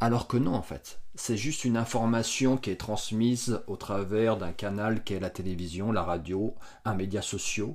[0.00, 1.00] alors que non en fait.
[1.14, 5.92] C'est juste une information qui est transmise au travers d'un canal qui est la télévision,
[5.92, 6.54] la radio,
[6.84, 7.68] un média social.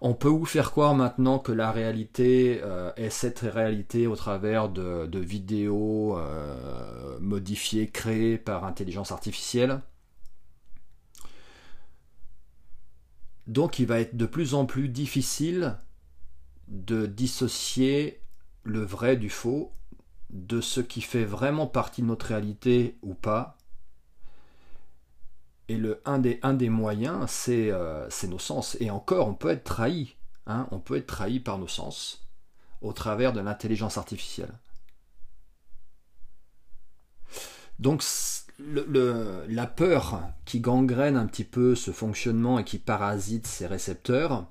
[0.00, 4.70] On peut vous faire croire maintenant que la réalité euh, est cette réalité au travers
[4.70, 9.82] de, vidéos euh, modifiées, créées par intelligence artificielle.
[13.46, 15.76] Donc il va être de plus en plus difficile
[16.68, 18.22] de dissocier
[18.62, 19.72] le vrai du faux,
[20.30, 23.56] de ce qui fait vraiment partie de notre réalité ou pas.
[25.68, 28.76] Et le, un, des, un des moyens, c'est euh, nos sens.
[28.80, 30.16] Et encore, on peut être trahi.
[30.46, 32.26] Hein, on peut être trahi par nos sens
[32.80, 34.52] au travers de l'intelligence artificielle.
[37.78, 38.02] Donc
[38.58, 44.46] le, la peur qui gangrène un petit peu ce fonctionnement et qui parasite ces récepteurs,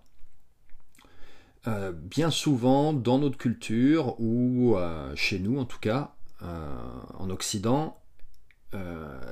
[1.67, 6.78] euh, bien souvent dans notre culture ou euh, chez nous en tout cas, euh,
[7.17, 7.95] en Occident,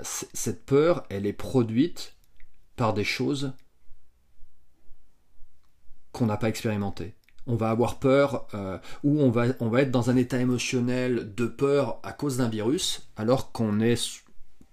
[0.02, 2.16] cette peur, elle est produite
[2.76, 3.54] par des choses
[6.12, 7.13] qu'on n'a pas expérimentées.
[7.46, 8.48] On va avoir peur
[9.04, 13.52] ou on va, être dans un état émotionnel de peur à cause d'un virus alors
[13.52, 13.78] qu'on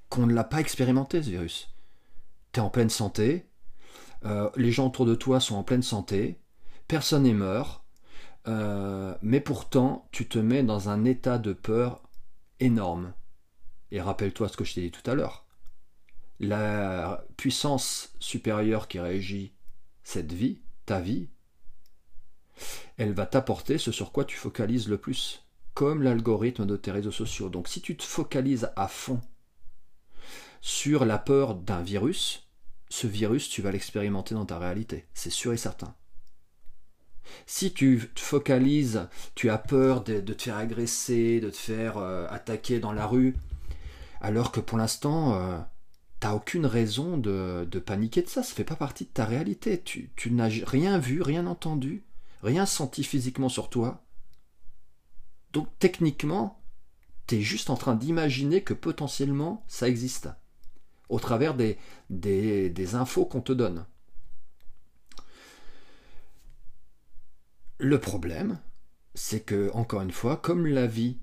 [0.09, 1.69] qu'on ne l'a pas expérimenté ce virus.
[2.53, 3.51] Tu es en pleine santé,
[4.57, 6.41] les gens autour de toi sont en pleine santé,
[6.95, 7.85] personne n'est mort,
[8.47, 12.05] euh, mais pourtant tu te mets dans un état de peur
[12.61, 13.15] énorme.
[13.91, 15.45] Et rappelle-toi ce que je t'ai dit tout à l'heure.
[16.39, 19.55] La puissance supérieure qui régit
[20.05, 21.31] cette vie, ta vie,
[22.97, 27.11] elle va t'apporter ce sur quoi tu focalises le plus, comme l'algorithme de tes réseaux
[27.11, 27.49] sociaux.
[27.49, 29.21] Donc si tu te focalises à fond
[30.61, 32.49] sur la peur d'un virus,
[32.89, 35.97] ce virus, tu vas l'expérimenter dans ta réalité, c'est sûr et certain.
[37.47, 42.27] Si tu te focalises, tu as peur de, te faire agresser, de te faire euh,
[42.31, 43.37] attaquer dans la rue,
[44.21, 45.59] alors que pour l'instant, euh,
[46.21, 49.25] tu n'as aucune raison de, paniquer de ça, ça ne fait pas partie de ta
[49.25, 49.81] réalité.
[49.83, 52.05] Tu, n'as rien vu, rien entendu,
[52.43, 54.03] rien senti physiquement sur toi.
[55.53, 56.61] Donc techniquement,
[57.27, 60.29] tu es juste en train d'imaginer que potentiellement ça existe,
[61.09, 63.87] au travers des infos qu'on te donne.
[67.85, 68.61] Le problème,
[69.13, 71.19] c'est que, encore une fois, comme la vie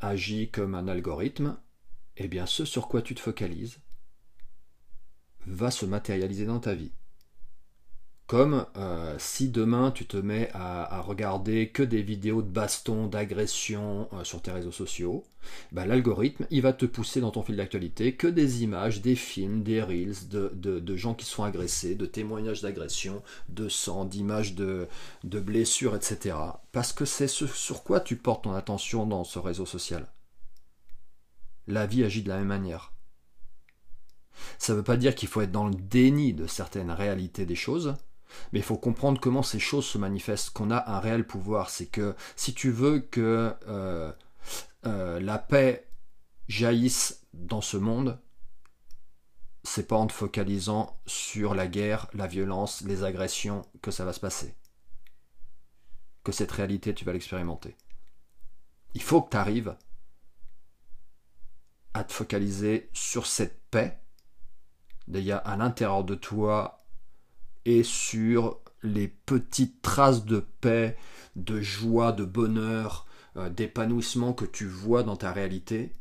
[0.00, 1.56] agit comme un algorithme,
[2.16, 3.78] eh bien ce sur quoi tu te focalises
[5.46, 6.90] va se matérialiser dans ta vie.
[8.30, 14.08] Comme euh, si demain tu te mets à, regarder que des vidéos de baston, d'agression
[14.12, 15.24] euh, sur tes réseaux sociaux,
[15.72, 19.64] bah, l'algorithme il va te pousser dans ton fil d'actualité que des images, des films,
[19.64, 24.86] des reels de, gens qui sont agressés, de témoignages d'agression, de sang, d'images de,
[25.24, 26.36] de blessures, etc.
[26.70, 30.06] Parce que c'est ce sur quoi tu portes ton attention dans ce réseau social.
[31.66, 32.92] La vie agit de la même manière.
[34.60, 37.56] Ça ne veut pas dire qu'il faut être dans le déni de certaines réalités des
[37.56, 37.96] choses,
[38.52, 41.70] mais il faut comprendre comment ces choses se manifestent, qu'on a un réel pouvoir.
[41.70, 44.12] C'est que si tu veux que euh,
[44.86, 45.88] euh, la paix
[46.48, 48.18] jaillisse dans ce monde,
[49.62, 54.12] c'est pas en te focalisant sur la guerre, la violence, les agressions que ça va
[54.12, 54.54] se passer.
[56.24, 57.76] Que cette réalité, tu vas l'expérimenter.
[58.94, 59.76] Il faut que tu arrives
[61.94, 64.00] à te focaliser sur cette paix,
[65.08, 66.79] d'ailleurs à l'intérieur de toi
[67.64, 70.96] et sur les petites traces de paix,
[71.36, 75.92] de joie, de bonheur, euh, d'épanouissement que tu vois dans ta réalité,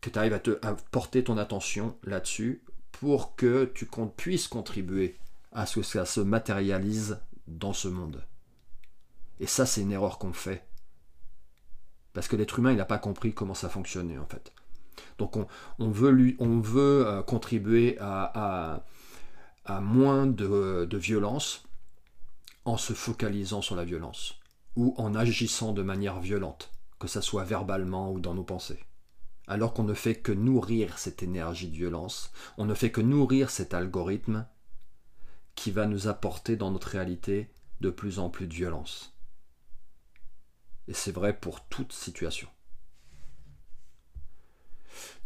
[0.00, 0.58] que tu arrives à, te,
[0.90, 5.18] porter ton attention là-dessus pour que tu puisses contribuer
[5.52, 8.24] à ce que ça se matérialise dans ce monde.
[9.40, 10.66] Et ça, c'est une erreur qu'on fait.
[12.12, 14.52] Parce que l'être humain, il n'a pas compris comment ça fonctionnait en fait.
[15.18, 18.84] Donc on, veut, euh, contribuer à
[19.68, 21.64] moins de, violence
[22.64, 24.38] en se focalisant sur la violence
[24.76, 28.84] ou en agissant de manière violente, que ce soit verbalement ou dans nos pensées.
[29.46, 33.50] Alors qu'on ne fait que nourrir cette énergie de violence, on ne fait que nourrir
[33.50, 34.46] cet algorithme
[35.54, 39.16] qui va nous apporter dans notre réalité de plus en plus de violence.
[40.88, 42.48] Et c'est vrai pour toute situation.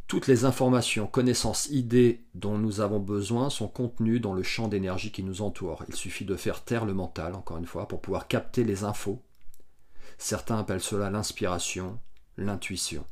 [0.07, 5.11] Toutes les informations, connaissances, idées dont nous avons besoin sont contenues dans le champ d'énergie
[5.11, 5.83] qui nous entoure.
[5.89, 9.23] Il suffit de faire taire le mental, encore une fois, pour pouvoir capter les infos.
[10.19, 11.99] Certains appellent cela l'inspiration,
[12.37, 13.07] l'intuition.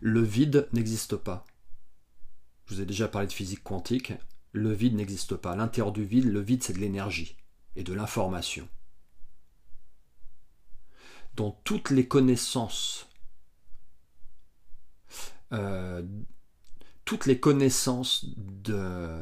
[0.00, 1.44] Le vide n'existe pas.
[2.66, 4.12] Je vous ai déjà parlé de physique quantique.
[4.52, 5.54] Le vide n'existe pas.
[5.54, 7.36] L'intérieur du vide, le vide, c'est de l'énergie
[7.76, 8.68] et de l'information.
[11.36, 13.09] Dans toutes les connaissances
[15.52, 16.02] euh,
[17.04, 19.20] toutes les connaissances de,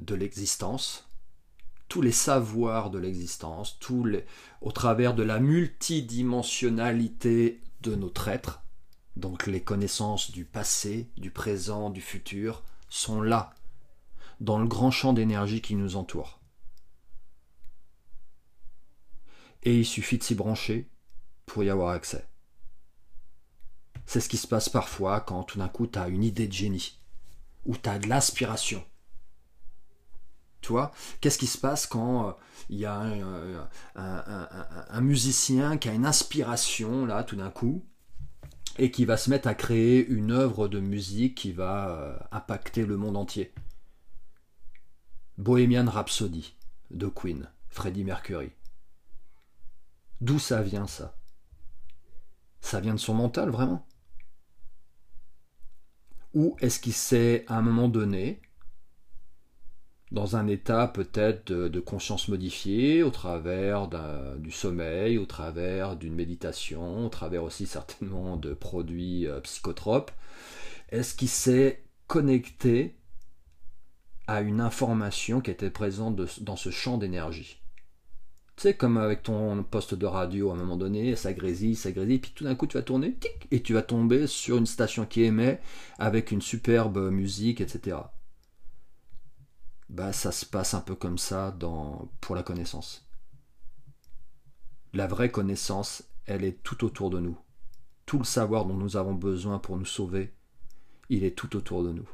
[0.00, 1.08] de l'existence,
[1.88, 4.24] tous les savoirs de l'existence, tous les,
[4.60, 8.62] au travers de la multidimensionnalité de notre être,
[9.16, 13.54] donc les connaissances du passé, du présent, du futur, sont là,
[14.40, 16.40] dans le grand champ d'énergie qui nous entoure.
[19.62, 20.88] Et il suffit de s'y brancher
[21.46, 22.26] pour y avoir accès.
[24.12, 27.00] C'est ce qui se passe parfois quand tout d'un coup tu une idée de génie,
[27.64, 28.84] ou tu as de l'inspiration.
[30.60, 30.74] Tu
[31.22, 32.32] qu'est-ce qui se passe quand euh,
[32.68, 33.00] il y a
[33.94, 37.86] un, musicien qui a une inspiration, là, tout d'un coup,
[38.76, 42.84] et qui va se mettre à créer une œuvre de musique qui va euh, impacter
[42.84, 43.54] le monde entier
[45.38, 46.54] Bohemian Rhapsody
[46.90, 48.52] de Queen, Freddie Mercury.
[50.20, 51.16] D'où ça vient ça?
[52.60, 53.86] Ça vient de son mental, vraiment?
[56.34, 58.40] Ou est-ce qu'il s'est, à un moment donné,
[60.12, 63.88] dans un état peut-être de, conscience modifiée, au travers
[64.38, 70.10] du sommeil, au travers d'une méditation, au travers aussi certainement de produits euh, psychotropes,
[70.90, 72.96] est-ce qu'il s'est connecté
[74.26, 77.61] à une information qui était présente dans ce champ d'énergie?
[78.76, 82.32] Comme avec ton poste de radio, à un moment donné, ça grésille, ça grésille, puis
[82.34, 85.22] tout d'un coup tu vas tourner, tic, et tu vas tomber sur une station qui
[85.22, 85.60] émet
[85.98, 87.98] avec une superbe musique, etc.
[89.88, 93.06] Bah, ça se passe un peu comme ça dans, pour la connaissance.
[94.94, 97.38] La vraie connaissance, elle est tout autour de nous.
[98.06, 100.34] Tout le savoir dont nous avons besoin pour nous sauver,
[101.08, 102.08] il est tout autour de nous.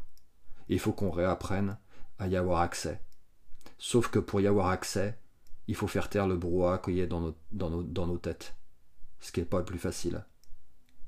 [0.68, 1.78] il faut qu'on réapprenne
[2.18, 3.00] à y avoir accès.
[3.78, 5.18] Sauf que pour y avoir accès,
[5.68, 8.56] il faut faire taire le brouhaha qu'il y a dans nos, têtes.
[9.20, 10.24] Ce qui n'est pas le plus facile.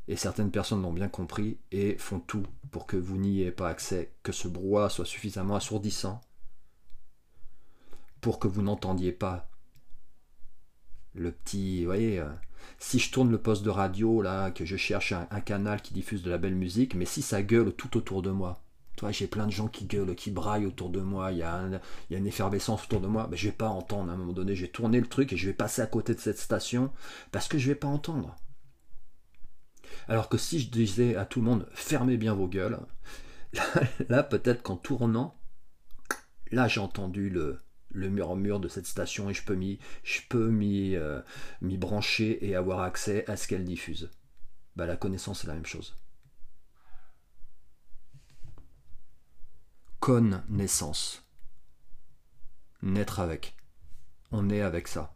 [0.07, 3.69] Et certaines personnes l'ont bien compris et font tout pour que vous n'y ayez pas
[3.69, 6.21] accès, que ce brouhaha soit suffisamment assourdissant
[8.21, 9.49] pour que vous n'entendiez pas
[11.15, 11.81] le petit.
[11.81, 12.29] Vous voyez, euh,
[12.79, 16.23] si je tourne le poste de radio, là, que je cherche un canal qui diffuse
[16.23, 18.63] de la belle musique, mais si ça gueule tout autour de moi,
[19.11, 22.27] j'ai plein de gens qui gueulent, qui braillent autour de moi, il y a, une
[22.27, 24.71] effervescence autour de moi, mais je vais pas entendre à un moment donné, je vais
[24.71, 26.93] tourner le truc et je vais passer à côté de cette station
[27.33, 28.37] parce que je vais pas entendre.
[30.09, 32.79] Alors que si je disais à tout le monde fermez bien vos gueules,
[34.09, 35.41] là, peut-être qu'en tournant,
[36.53, 37.59] là j'ai entendu le,
[37.93, 39.43] murmure de cette station et je
[40.29, 41.23] peux m'y euh,
[41.63, 44.11] brancher et avoir accès à ce qu'elle diffuse.
[44.77, 45.97] Bah, la connaissance c'est la même chose.
[50.01, 51.23] Connaissance.
[52.83, 53.55] Naître avec.
[54.33, 55.15] On est avec ça.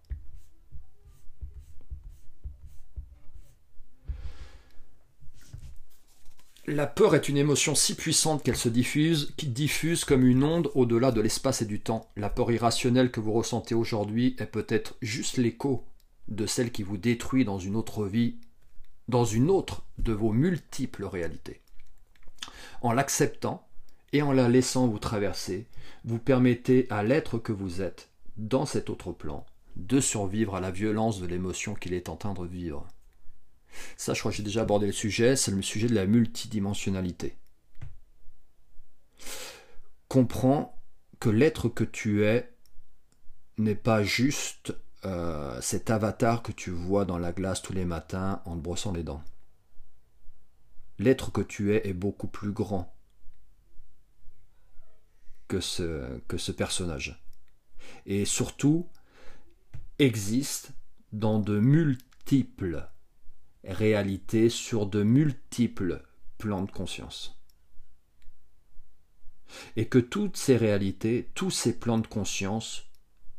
[6.67, 10.71] La peur est une émotion si puissante qu'elle se diffuse, qui diffuse comme une onde
[10.75, 12.11] au-delà de l'espace et du temps.
[12.17, 15.87] La peur irrationnelle que vous ressentez aujourd'hui est peut-être juste l'écho
[16.29, 18.37] de celle qui vous détruit dans une autre vie,
[19.09, 21.63] dans une autre de vos multiples réalités.
[22.83, 23.67] En l'acceptant,
[24.15, 25.67] et en la laissant vous traverser,
[26.05, 30.71] vous permettez à l'être que vous êtes, dans cet autre plan, de survivre à la
[30.71, 32.87] violence de l'émotion qu'il est en train de vivre.
[33.97, 37.37] Ça, je crois que j'ai déjà abordé le sujet, c'est le sujet de la multidimensionnalité.
[40.07, 40.81] Comprends
[41.19, 42.55] que l'être que tu es
[43.59, 48.43] n'est pas juste euh, cet avatar que tu vois dans la glace tous les matins
[48.45, 49.25] en te brossant les dents.
[51.01, 52.94] L'être que tu es est beaucoup plus grand
[55.49, 57.23] que ce, personnage.
[58.07, 58.89] Et surtout,
[59.99, 60.73] existe
[61.13, 62.89] dans de multiples
[63.65, 66.03] réalités sur de multiples
[66.39, 67.41] plans de conscience.
[69.77, 72.85] Et que toutes ces réalités, tous ces plans de conscience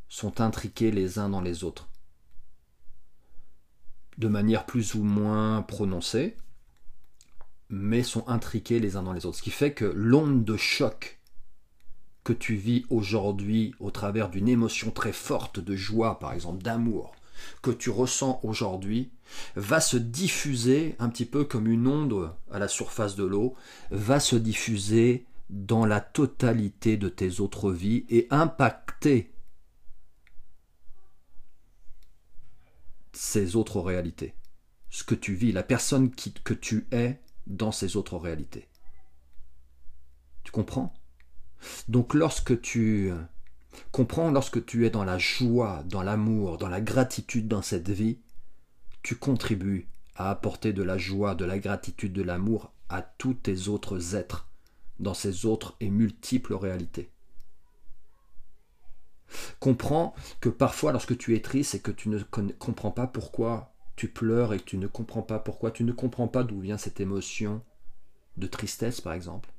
[0.08, 1.90] sont intriqués les uns dans les autres.
[4.18, 6.38] De manière plus ou moins prononcée,
[7.70, 9.38] mais sont intriqués les uns dans les autres.
[9.38, 11.20] Ce qui fait que l'onde de choc
[12.26, 17.16] que tu vis aujourd'hui au travers d'une émotion très forte de joie, par exemple, d'amour,
[17.62, 19.12] que tu ressens aujourd'hui
[19.56, 23.56] va se diffuser un petit peu comme une onde à la surface de l'eau,
[23.92, 29.32] va se diffuser dans la totalité de tes autres vies et impacter
[33.14, 34.34] ces autres réalités.
[34.90, 38.68] Ce que tu vis, la personne que tu es dans ces autres réalités.
[40.44, 40.92] Tu comprends?
[41.88, 43.12] Donc lorsque tu
[43.92, 48.20] comprends, lorsque tu es dans la joie, dans l'amour, dans la gratitude dans cette vie,
[49.04, 53.68] tu contribues à apporter de la joie, de la gratitude, de l'amour à tous tes
[53.68, 54.48] autres êtres
[55.00, 57.12] dans ces autres et multiples réalités.
[59.60, 64.08] Comprends que parfois lorsque tu es triste et que tu ne comprends pas pourquoi tu
[64.08, 67.00] pleures et que tu ne comprends pas pourquoi tu ne comprends pas d'où vient cette
[67.00, 67.62] émotion
[68.38, 69.50] de tristesse par exemple,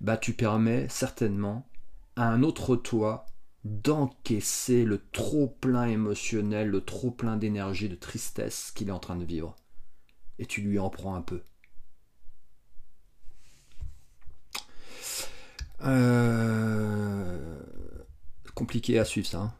[0.00, 1.68] bah tu permets certainement
[2.16, 3.26] à un autre toi
[3.64, 9.16] d'encaisser le trop plein émotionnel, le trop plein d'énergie, de tristesse qu'il est en train
[9.16, 9.56] de vivre.
[10.38, 11.42] Et tu lui en prends un peu.
[15.82, 17.58] Euh,
[18.54, 19.40] compliqué à suivre ça.
[19.40, 19.54] Hein.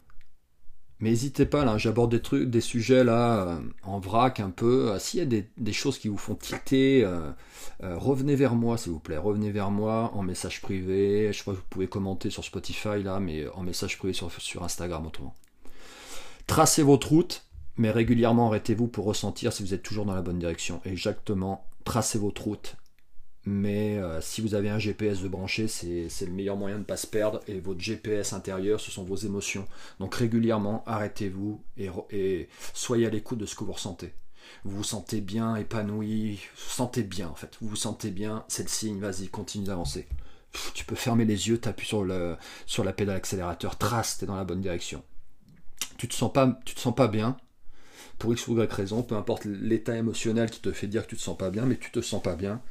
[1.04, 4.90] Mais n'hésitez pas, là, j'aborde des trucs, des sujets là, euh, en vrac un peu.
[4.90, 7.06] Euh, s'il y a des, choses qui vous font tilter,
[7.82, 9.18] revenez vers moi, s'il vous plaît.
[9.18, 11.30] Revenez vers moi en message privé.
[11.30, 15.04] Je sais pas, vous pouvez commenter sur Spotify là, mais en message privé sur Instagram
[15.04, 15.34] autrement.
[16.46, 17.44] Tracez votre route,
[17.76, 20.80] mais régulièrement arrêtez-vous pour ressentir si vous êtes toujours dans la bonne direction.
[20.86, 22.76] Exactement, tracez votre route
[23.46, 26.84] mais euh, si vous avez un GPS de branché, c'est le meilleur moyen de ne
[26.84, 27.40] pas se perdre.
[27.46, 29.66] Et votre GPS intérieur, ce sont vos émotions.
[30.00, 34.14] Donc régulièrement, arrêtez-vous et, soyez à l'écoute de ce que vous ressentez.
[34.64, 37.56] Vous vous sentez bien, épanoui, vous, vous sentez bien en fait.
[37.60, 40.06] Vous vous sentez bien, c'est le signe, vas-y, continue d'avancer.
[40.74, 44.60] Tu peux fermer les yeux, t'appuies sur la pédale accélérateur, trace, t'es dans la bonne
[44.60, 45.02] direction.
[45.98, 47.36] Tu te sens pas, tu te sens pas bien,
[48.18, 51.16] pour X ou Y raison, peu importe l'état émotionnel qui te fait dire que tu
[51.16, 52.62] te sens pas bien, mais tu te sens pas bien,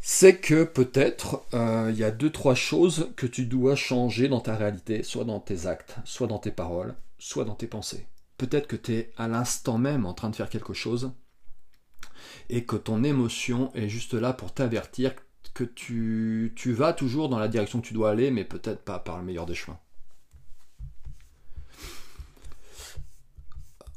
[0.00, 4.40] c'est que peut-être euh, il y a deux, trois choses que tu dois changer dans
[4.40, 8.06] ta réalité, soit dans tes actes, soit dans tes paroles, soit dans tes pensées.
[8.38, 11.12] Peut-être que tu es à l'instant même en train de faire quelque chose
[12.50, 15.12] et que ton émotion est juste là pour t'avertir
[15.54, 18.98] que tu, tu vas toujours dans la direction que tu dois aller, mais peut-être pas
[18.98, 19.78] par le meilleur des chemins.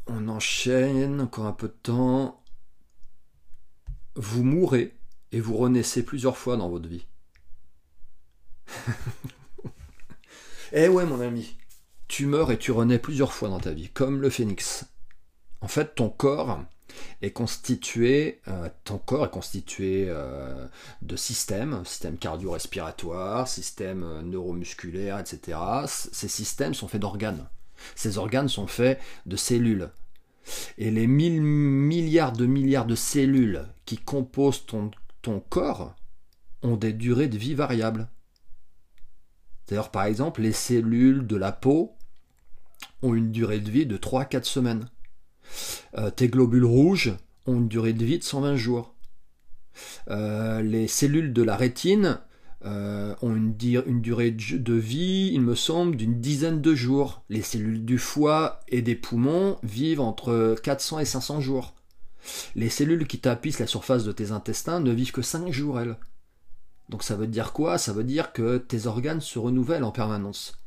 [0.07, 2.38] On enchaîne encore un peu de temps.
[4.21, 4.93] Vous mourrez
[5.31, 7.05] et vous renaissez plusieurs fois dans votre vie.
[10.73, 11.55] eh ouais mon ami,
[12.09, 14.83] tu meurs et tu renais plusieurs fois dans ta vie, comme le phénix.
[15.61, 16.59] En fait, ton corps
[17.21, 20.67] est constitué, euh, ton corps est constitué euh,
[21.01, 25.57] de systèmes, système cardio-respiratoire, système euh, neuromusculaire, etc.
[25.87, 27.47] Ces systèmes sont faits d'organes.
[27.95, 29.89] Ces organes sont faits de cellules.
[30.77, 35.95] Et les mille milliards de milliards de cellules qui composent ton corps
[36.61, 38.09] ont des durées de vie variables.
[39.67, 41.95] D'ailleurs, par exemple, les cellules de la peau
[43.01, 44.89] ont une durée de vie de 3-4 semaines.
[45.97, 47.13] Euh, tes globules rouges
[47.45, 48.95] ont une durée de vie de 120 jours.
[50.09, 52.19] Euh, les cellules de la rétine
[52.65, 57.23] euh, ont une, durée de vie, il me semble, d'une dizaine de jours.
[57.29, 61.73] Les cellules du foie et des poumons vivent entre 400 et 500 jours.
[62.55, 65.95] Les cellules qui tapissent la surface de tes intestins ne vivent que 5 jours, elles.
[66.89, 67.77] Donc ça veut dire quoi?
[67.77, 70.59] Ça veut dire que tes organes se renouvellent en permanence.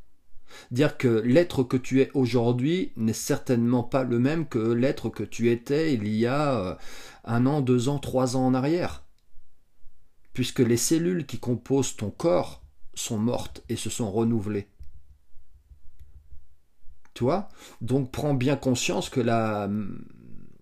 [0.70, 5.22] Dire que l'être que tu es aujourd'hui n'est certainement pas le même que l'être que
[5.24, 6.74] tu étais il y a euh,
[7.24, 9.02] un an, deux ans, trois ans en arrière.
[10.32, 12.62] Puisque les cellules qui composent ton corps
[12.94, 14.68] sont mortes et se sont renouvelées.
[17.14, 17.48] Tu vois?
[17.80, 19.68] Donc prends bien conscience que la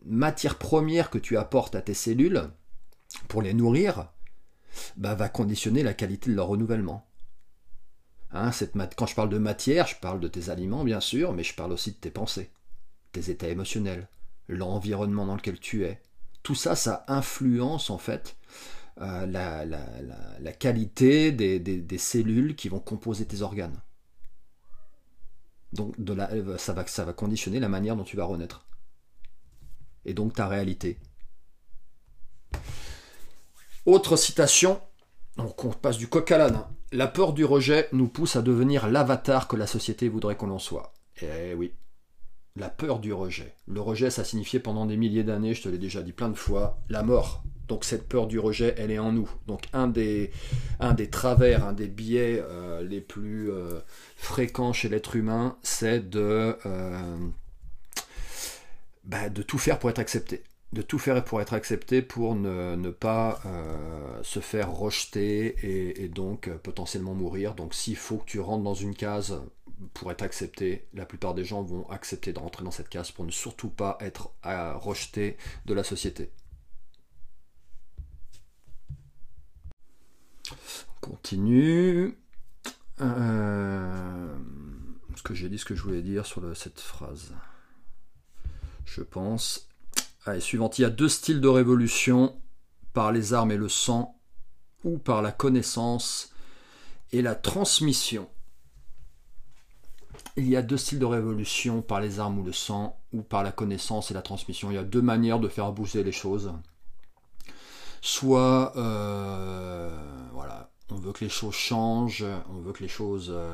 [0.05, 2.51] matière première que tu apportes à tes cellules
[3.29, 4.11] pour les nourrir
[4.97, 7.07] bah, va conditionner la qualité de leur renouvellement.
[8.33, 8.51] Hein,
[8.97, 11.73] quand je parle de matière, je parle de tes aliments bien sûr, mais je parle
[11.73, 12.51] aussi de tes pensées,
[13.13, 14.09] tes états émotionnels,
[14.49, 16.01] l'environnement dans lequel tu es.
[16.43, 18.37] Tout ça, ça influence en fait
[19.01, 23.81] euh, la, qualité des, cellules qui vont composer tes organes.
[25.73, 26.17] Donc de
[26.57, 28.67] ça, va, ça va conditionner la manière dont tu vas renaître
[30.05, 30.99] et donc ta réalité.
[33.87, 34.81] Autre citation,
[35.37, 36.65] on passe du coq à l'âne.
[36.93, 40.59] La peur du rejet nous pousse à devenir l'avatar que la société voudrait qu'on en
[40.59, 40.93] soit.
[41.23, 41.73] Eh oui,
[42.57, 43.55] la peur du rejet.
[43.67, 46.35] Le rejet, ça signifiait pendant des milliers d'années, je te l'ai déjà dit plein de
[46.35, 47.43] fois, la mort.
[47.71, 49.31] Donc cette peur du rejet, elle est en nous.
[49.47, 50.33] Donc un des,
[50.81, 53.79] un des travers, un des biais euh, les plus euh,
[54.17, 57.17] fréquents chez l'être humain, c'est de, euh,
[59.05, 60.43] bah, de tout faire pour être accepté.
[60.73, 66.09] De tout faire pour être accepté, pour ne, pas euh, se faire rejeter et, et,
[66.09, 67.55] donc potentiellement mourir.
[67.55, 69.41] Donc s'il faut que tu rentres dans une case
[69.95, 73.25] pour être accepté, la plupart des gens vont accepter de rentrer dans cette case pour
[73.25, 76.33] ne surtout pas être rejeté de la société.
[81.01, 82.19] Continue.
[83.01, 84.37] Euh,
[85.17, 87.33] ce que j'ai dit, ce que je voulais dire sur cette phrase.
[88.85, 89.69] Je pense.
[90.27, 90.79] Allez, suivante.
[90.79, 92.41] Il y a deux styles de révolution
[92.93, 94.19] par les armes et le sang,
[94.85, 96.33] ou par la connaissance
[97.13, 98.29] et la transmission.
[100.37, 103.43] Il y a deux styles de révolution par les armes ou le sang, ou par
[103.43, 104.71] la connaissance et la transmission.
[104.71, 106.53] Il y a deux manières de faire bouger les choses.
[108.03, 109.91] Soit, euh,
[110.33, 113.53] voilà, on veut que les choses changent, on veut que les choses euh,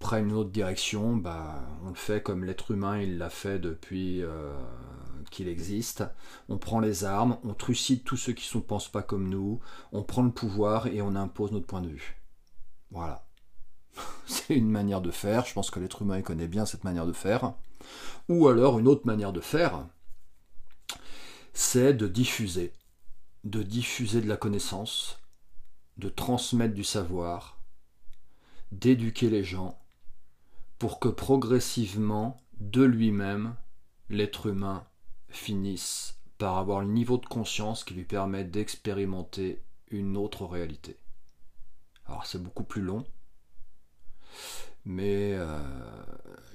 [0.00, 4.22] prennent une autre direction, bah, on le fait comme l'être humain il l'a fait depuis
[4.22, 4.52] euh,
[5.30, 6.04] qu'il existe.
[6.48, 9.60] On prend les armes, on trucide tous ceux qui ne pensent pas comme nous,
[9.92, 12.20] on prend le pouvoir et on impose notre point de vue.
[12.90, 13.24] Voilà.
[14.26, 17.12] C'est une manière de faire, je pense que l'être humain connaît bien cette manière de
[17.12, 17.54] faire.
[18.28, 19.86] Ou alors une autre manière de faire,
[21.52, 22.72] c'est de diffuser.
[23.44, 25.18] De diffuser de la connaissance,
[25.96, 27.58] de transmettre du savoir,
[28.72, 29.78] d'éduquer les gens,
[30.78, 33.54] pour que progressivement, de lui-même,
[34.08, 34.84] l'être humain
[35.28, 40.96] finisse par avoir le niveau de conscience qui lui permet d'expérimenter une autre réalité.
[42.06, 43.04] Alors c'est beaucoup plus long,
[44.84, 45.62] mais euh,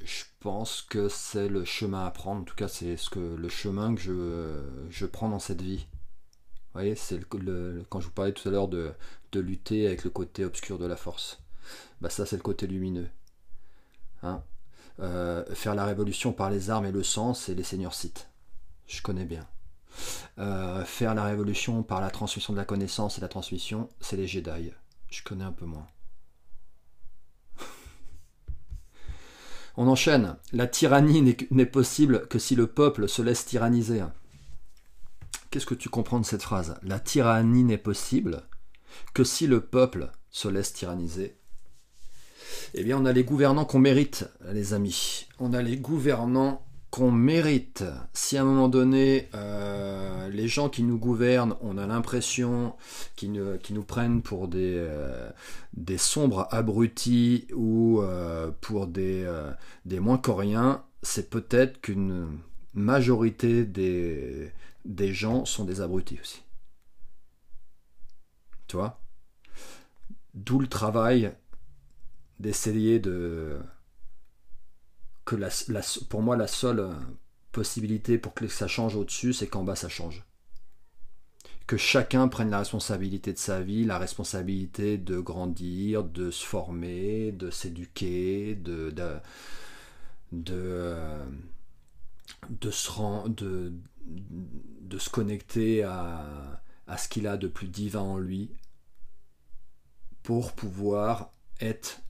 [0.04, 2.42] je pense que c'est le chemin à prendre.
[2.42, 5.88] En tout cas, c'est ce que le chemin que je, je prends dans cette vie
[6.76, 8.94] voyez, c'est le, quand je vous parlais tout à l'heure de,
[9.34, 11.42] lutter avec le côté obscur de la force.
[12.00, 13.10] Bah ça, c'est le côté lumineux.
[14.24, 14.42] Hein
[15.02, 18.30] euh, faire la révolution par les armes et le sang, c'est les seigneurs Sith.
[18.88, 19.46] Je connais bien.
[20.40, 24.28] Euh, faire la révolution par la transmission de la connaissance et la transmission, c'est les
[24.28, 24.72] Jedi.
[25.10, 25.88] Je connais un peu moins.
[29.76, 30.38] On enchaîne.
[30.54, 34.02] La tyrannie n'est possible que si le peuple se laisse tyranniser.
[35.56, 36.76] Qu'est-ce que tu comprends de cette phrase?
[36.84, 38.42] La tyrannie n'est possible
[39.14, 41.38] que si le peuple se laisse tyranniser.
[42.74, 45.28] Eh bien, on a les gouvernants qu'on mérite, les amis.
[45.40, 47.86] On a les gouvernants qu'on mérite.
[48.12, 52.76] Si à un moment donné, euh, les gens qui nous gouvernent, on a l'impression
[53.16, 55.32] qu'ils nous, prennent pour des, euh,
[55.98, 59.26] sombres abrutis ou euh, pour des,
[59.86, 62.40] des moins coréens, c'est peut-être qu'une
[62.74, 64.52] majorité des,
[64.86, 66.44] des gens sont des abrutis aussi.
[68.68, 69.02] Tu vois?
[70.34, 71.34] D'où le travail
[72.40, 73.60] d'essayer de...
[75.26, 75.50] que la,
[76.10, 76.90] pour moi la seule
[77.52, 80.24] possibilité pour que ça change au-dessus, c'est qu'en bas ça change.
[81.68, 87.32] Que chacun prenne la responsabilité de sa vie, la responsabilité de grandir, de se former,
[87.32, 89.16] de s'éduquer, de, de,
[90.32, 90.96] de,
[92.50, 93.74] de se de,
[94.06, 96.62] de se connecter à,
[96.98, 98.52] ce qu'il a de plus divin en lui
[100.24, 102.02] pour pouvoir être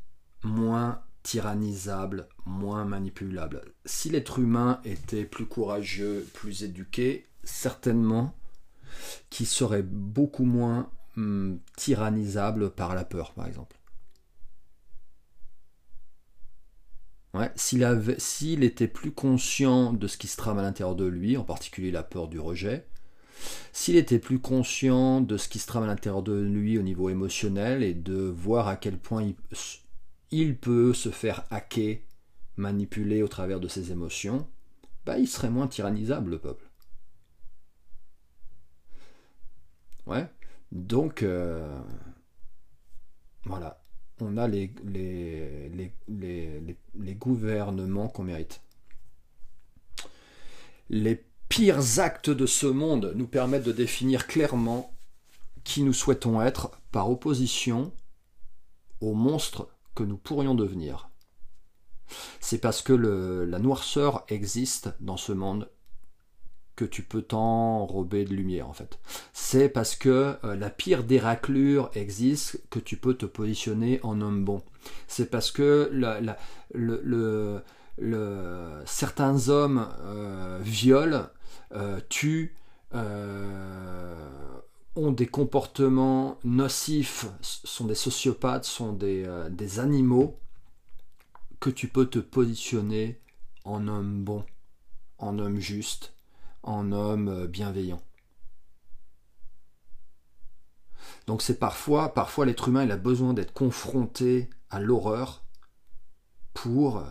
[0.43, 3.61] moins tyrannisable, moins manipulable.
[3.85, 8.35] Si l'être humain était plus courageux, plus éduqué, certainement
[9.29, 13.74] qu'il serait beaucoup moins hum, tyrannisable par la peur, par exemple.
[17.55, 21.91] S'il, était plus conscient de ce qui se trame à l'intérieur de lui, en particulier
[21.91, 22.85] la peur du rejet,
[23.73, 27.09] s'il était plus conscient de ce qui se trame à l'intérieur de lui au niveau
[27.09, 29.33] émotionnel et de voir à quel point
[30.31, 31.97] il, peut se faire hacker,
[32.57, 34.47] manipuler au travers de ses émotions,
[35.05, 36.65] bah, il serait moins tyrannisable, le peuple.
[40.71, 41.81] Donc, euh,
[43.45, 43.84] voilà
[44.21, 44.71] on a les,
[47.15, 48.61] gouvernements qu'on mérite.
[50.89, 54.93] Les pires actes de ce monde nous permettent de définir clairement
[55.63, 57.91] qui nous souhaitons être par opposition
[59.01, 61.09] aux monstres que nous pourrions devenir.
[62.39, 65.69] C'est parce que la noirceur existe dans ce monde
[66.75, 68.99] que tu peux t'enrober de lumière en fait.
[69.33, 74.21] C'est parce que euh, la pire des raclures existe que tu peux te positionner en
[74.21, 74.61] homme bon.
[75.07, 75.91] C'est parce que
[78.85, 81.27] certains hommes euh, violent,
[81.73, 82.55] euh, tuent,
[84.97, 90.39] ont des comportements nocifs, sont des sociopathes, sont des animaux,
[91.59, 93.19] que tu peux te positionner
[93.65, 94.45] en homme bon
[95.17, 96.13] en homme juste,
[96.65, 98.01] en homme euh, bienveillant.
[101.27, 105.43] Donc c'est parfois, parfois l'être humain il a besoin d'être confronté à l'horreur
[106.53, 107.03] pour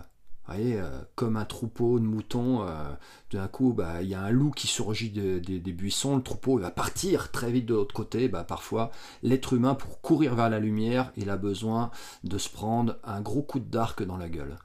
[0.46, 2.92] voyez, euh, comme un troupeau de moutons, euh,
[3.30, 6.70] d'un coup, bah, il y a un loup qui surgit des buissons, le troupeau va
[6.70, 8.28] partir très vite de l'autre côté.
[8.28, 8.90] Bah, parfois,
[9.22, 11.90] l'être humain, pour courir vers la lumière, il a besoin
[12.24, 14.58] de se prendre un gros coup d'arc dans la gueule.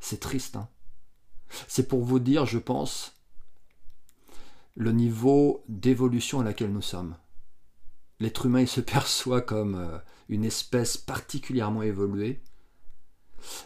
[0.00, 0.68] C'est triste, hein
[1.66, 3.17] C'est pour vous dire, je pense,
[4.78, 7.16] le niveau d'évolution à laquelle nous sommes.
[8.20, 9.98] L'être humain, il se perçoit comme euh,
[10.28, 12.40] une espèce particulièrement évoluée,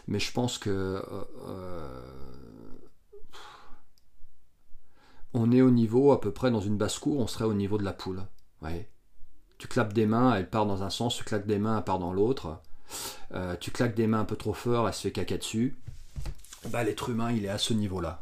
[0.07, 1.01] mais je pense que euh,
[1.45, 2.01] euh,
[5.33, 7.83] on est au niveau à peu près dans une basse-cour, on serait au niveau de
[7.83, 8.23] la poule.
[9.59, 11.99] Tu clapes des mains, elle part dans un sens, tu claques des mains, elle part
[11.99, 12.59] dans l'autre.
[13.59, 15.77] Tu claques des mains un peu trop fort, elle se fait caca dessus.
[16.69, 18.21] Bah, l'être humain, il est à ce niveau-là.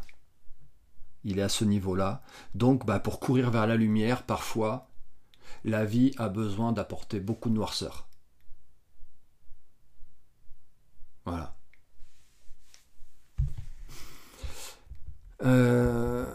[1.24, 2.22] Il est à ce niveau-là.
[2.56, 4.90] Donc, bah, pour courir vers la lumière, parfois,
[5.64, 8.08] la vie a besoin d'apporter beaucoup de noirceur.
[11.26, 11.56] Voilà.
[15.44, 16.26] Euh,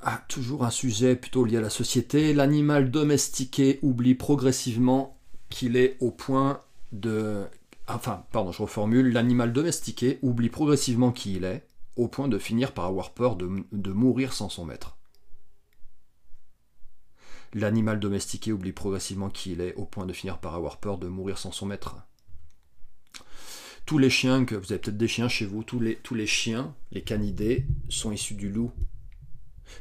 [0.00, 2.34] ah, toujours un sujet plutôt lié à la société.
[2.34, 5.18] L'animal domestiqué oublie progressivement
[5.50, 6.60] qu'il est au point
[6.92, 7.44] de...
[7.88, 9.12] Enfin, pardon, je reformule.
[9.12, 11.66] L'animal domestiqué oublie progressivement qui il est,
[11.96, 14.96] au point de finir par avoir peur de, mourir sans son maître.
[17.52, 21.06] L'animal domestiqué oublie progressivement qui il est, au point de finir par avoir peur de
[21.06, 21.96] mourir sans son maître
[23.86, 26.26] tous les chiens, que vous avez peut-être des chiens chez vous, tous les, tous les
[26.26, 28.72] chiens, les canidés, sont issus du loup.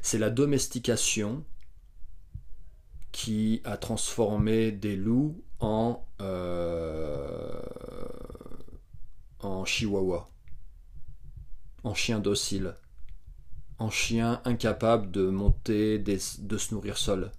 [0.01, 1.45] C'est la domestication
[3.11, 7.61] qui a transformé des loups en, euh,
[9.39, 10.29] en chihuahua,
[11.83, 12.75] en chien docile,
[13.79, 17.31] en chien incapable de monter, de se nourrir seul.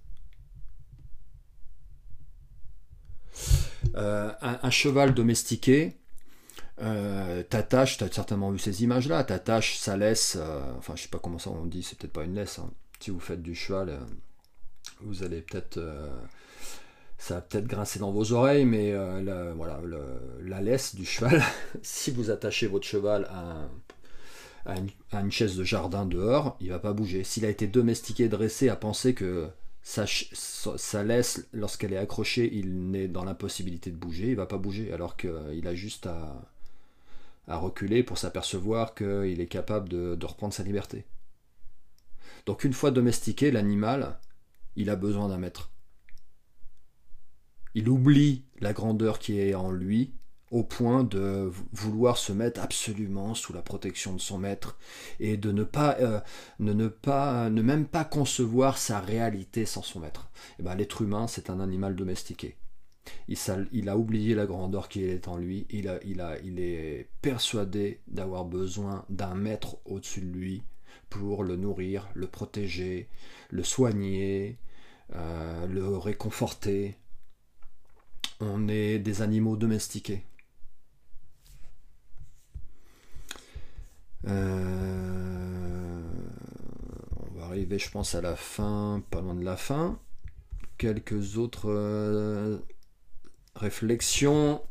[3.95, 5.95] Euh, un, cheval domestiqué,
[6.81, 9.23] euh, Tatache, tu as certainement vu ces images-là.
[9.23, 12.23] Tatache, ça laisse, euh, enfin je sais pas comment ça on dit, c'est peut-être pas
[12.23, 12.59] une laisse.
[12.59, 12.71] Hein.
[12.99, 13.99] Si vous faites du cheval, euh,
[15.01, 15.79] vous allez peut-être,
[17.17, 18.93] ça va peut-être grincer dans vos oreilles, mais
[19.55, 19.81] voilà,
[20.41, 21.41] la laisse du cheval,
[21.81, 23.67] si vous attachez votre cheval à,
[24.65, 27.23] une, chaise de jardin dehors, il va pas bouger.
[27.23, 29.47] S'il a été domestiqué, dressé à penser que
[29.83, 34.91] sa, laisse, lorsqu'elle est accrochée, il n'est dans l'impossibilité de bouger, il va pas bouger,
[34.91, 36.49] alors qu'il a juste à
[37.47, 41.05] à reculer pour s'apercevoir qu'il est capable de, reprendre sa liberté.
[42.45, 44.19] Donc une fois domestiqué, l'animal,
[44.75, 45.71] il a besoin d'un maître.
[47.73, 50.13] Il oublie la grandeur qui est en lui
[50.51, 54.77] au point de vouloir se mettre absolument sous la protection de son maître
[55.19, 56.19] et de ne pas, euh,
[56.59, 60.29] ne, pas ne même pas concevoir sa réalité sans son maître.
[60.59, 62.57] Eh ben, l'être humain, c'est un animal domestiqué.
[63.27, 65.67] Il, a oublié la grandeur qui est en lui.
[65.69, 70.63] Il, est persuadé d'avoir besoin d'un maître au-dessus de lui
[71.09, 73.09] pour le nourrir, le protéger,
[73.49, 74.57] le soigner,
[75.13, 76.97] euh, le réconforter.
[78.39, 80.25] On est des animaux domestiqués.
[84.27, 86.01] Euh,
[87.17, 89.99] on va arriver, je pense, à la fin, pas loin de la fin.
[90.77, 92.57] Quelques autres euh,
[93.55, 94.61] Réflexion.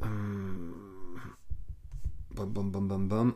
[0.00, 0.74] Hum.
[2.30, 3.34] Bam, bam, bam, bam, bam.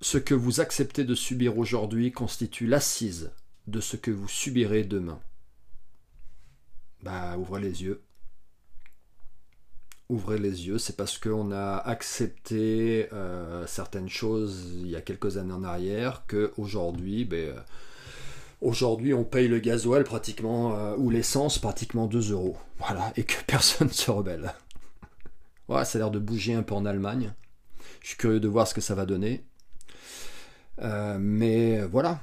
[0.00, 3.32] Ce que vous acceptez de subir aujourd'hui constitue l'assise
[3.66, 5.20] de ce que vous subirez demain.
[7.02, 8.05] Bah, ouvrez les yeux.
[10.08, 15.36] Ouvrez les yeux, c'est parce qu'on a accepté euh, certaines choses il y a quelques
[15.36, 17.54] années en arrière que aujourd'hui, ben,
[18.62, 22.56] Aujourd'hui, on paye le gasoil pratiquement, euh, ou l'essence pratiquement 2 euros.
[22.78, 24.54] Voilà, et que personne ne se rebelle.
[25.68, 27.32] voilà, ça a l'air de bouger un peu en Allemagne.
[28.00, 29.44] Je suis curieux de voir ce que ça va donner.
[30.80, 32.20] Euh, mais voilà,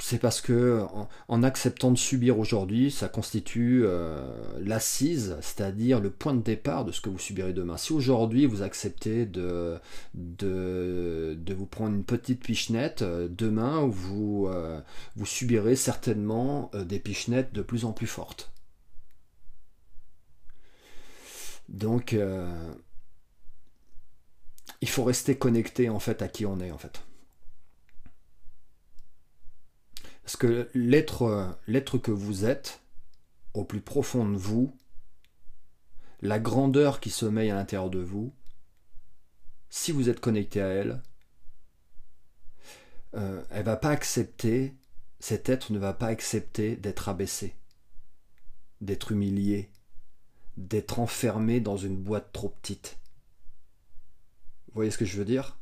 [0.00, 0.84] c'est parce que
[1.28, 4.24] en, acceptant de subir aujourd'hui, ça constitue euh,
[4.60, 7.76] l'assise, c'est-à-dire le point de départ de ce que vous subirez demain.
[7.76, 9.80] Si aujourd'hui vous acceptez de,
[10.14, 14.80] vous prendre une petite pichenette, euh, demain vous, euh,
[15.16, 18.52] vous subirez certainement des pichenettes de plus en plus fortes.
[21.68, 22.16] Donc
[24.80, 27.02] il faut rester connecté en fait à qui on est en fait.
[30.28, 32.82] Parce que l'être, l'être que vous êtes,
[33.54, 34.76] au plus profond de vous,
[36.20, 38.34] la grandeur qui sommeille à l'intérieur de vous,
[39.70, 41.02] si vous êtes connecté à elle,
[43.14, 44.74] euh, elle va pas accepter,
[45.18, 47.56] cet être ne va pas accepter d'être abaissé,
[48.82, 49.70] d'être humilié,
[50.58, 52.98] d'être enfermé dans une boîte trop petite.
[54.66, 55.57] Vous voyez ce que je veux dire?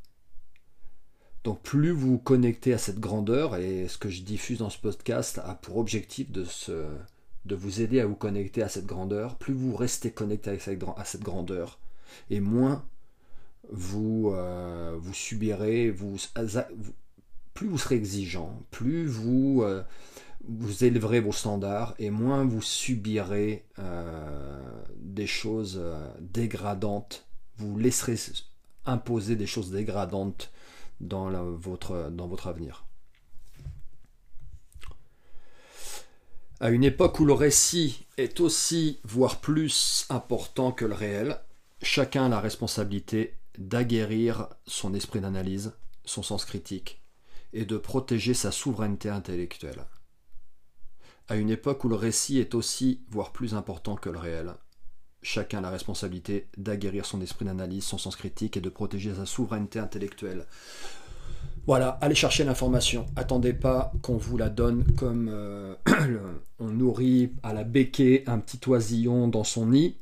[1.47, 5.40] Donc plus vous connectez à cette grandeur, et ce que je diffuse dans ce podcast
[5.44, 6.44] a pour objectif de,
[7.55, 11.78] vous aider à vous connecter à cette grandeur, plus vous restez connecté à cette grandeur,
[12.30, 12.84] et moins
[13.70, 15.94] vous, euh, subirez,
[17.55, 19.84] plus vous serez exigeant, plus vous, euh,
[20.49, 24.61] vous élèverez vos standards et moins vous subirez euh,
[24.97, 25.80] des choses
[26.18, 27.24] dégradantes,
[27.57, 28.16] vous laisserez
[28.84, 30.51] imposer des choses dégradantes
[31.01, 32.84] dans, votre, votre avenir.
[36.59, 41.38] À une époque où le récit est aussi, voire plus important que le réel,
[41.82, 45.74] chacun a la responsabilité d'aguerrir son esprit d'analyse,
[46.05, 47.03] son sens critique,
[47.53, 49.84] et de protéger sa souveraineté intellectuelle.
[51.28, 54.55] À une époque où le récit est aussi, voire plus important que le réel,
[55.23, 59.27] chacun a la responsabilité d'aguerrir son esprit d'analyse, son sens critique et de protéger sa
[59.27, 60.47] souveraineté intellectuelle.
[61.67, 63.07] Voilà, allez chercher l'information.
[63.17, 65.75] Attendez pas qu'on vous la donne comme euh,
[66.59, 69.97] on nourrit à la béquée un petit oisillon dans son nid.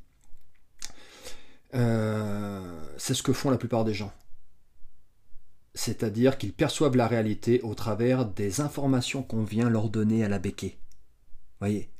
[1.75, 2.61] Euh,
[2.99, 4.13] c'est ce que font la plupart des gens
[5.75, 10.39] c'est-à-dire qu'ils perçoivent la réalité au travers des informations qu'on vient leur donner à la
[10.39, 10.79] béquée.
[11.61, 11.91] Voyez?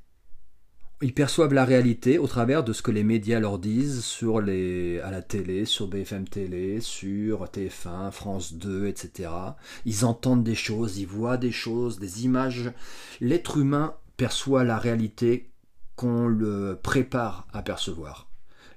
[1.05, 5.01] Ils perçoivent la réalité au travers de ce que les médias leur disent sur les,
[5.01, 9.29] à la télé, sur BFM Télé, sur TF1, France 2, etc.
[9.85, 12.73] Ils entendent des choses, ils voient des choses, des images.
[13.21, 15.53] L'être humain perçoit la réalité
[15.95, 18.31] qu'on le prépare à percevoir.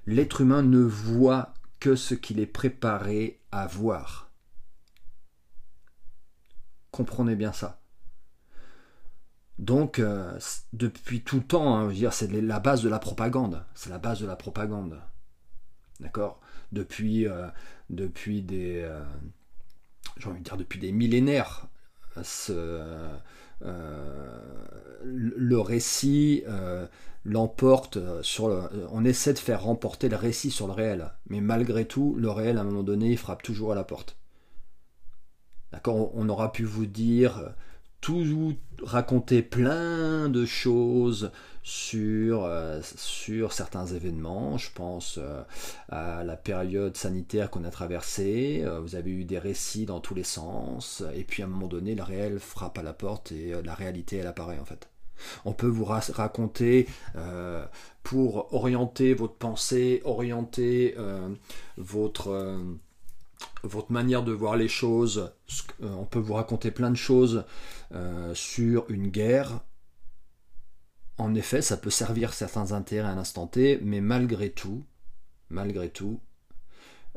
[0.04, 4.30] L'être humain ne voit que ce qu'il est préparé à voir.
[6.90, 7.80] Comprenez bien ça.
[9.58, 10.38] Donc, euh,
[10.72, 13.64] depuis tout le temps, hein, c'est la base de la propagande.
[13.74, 15.00] C'est la base de la propagande.
[16.00, 16.40] D'accord?
[16.70, 17.48] Depuis, euh,
[17.90, 19.02] depuis des, euh,
[20.16, 21.66] j'ai envie de dire depuis des millénaires,
[25.04, 26.44] le récit
[27.24, 31.84] l'emporte sur le, on essaie de faire remporter le récit sur le réel, mais malgré
[31.84, 34.16] tout, le réel à un moment donné, il frappe toujours à la porte.
[35.72, 36.16] D'accord?
[36.16, 37.54] On aura pu vous dire
[38.00, 41.30] tout raconter plein de choses
[41.62, 44.56] sur, euh, sur certains événements.
[44.56, 45.42] Je pense euh,
[45.88, 48.64] à la période sanitaire qu'on a traversée.
[48.82, 51.02] vous avez eu des récits dans tous les sens.
[51.14, 54.16] Et puis à un moment donné, le réel frappe à la porte et la réalité,
[54.18, 54.88] elle apparaît en fait.
[55.44, 56.86] On peut vous raconter
[58.04, 60.94] pour orienter votre pensée, orienter
[61.76, 62.56] votre
[63.62, 65.32] votre manière de voir les choses.
[65.82, 67.44] Euh, on peut vous raconter plein de choses
[67.92, 69.60] euh, sur une guerre.
[71.16, 74.84] En effet, ça peut servir certains intérêts à l'instant T, mais malgré tout,
[75.48, 76.20] malgré tout,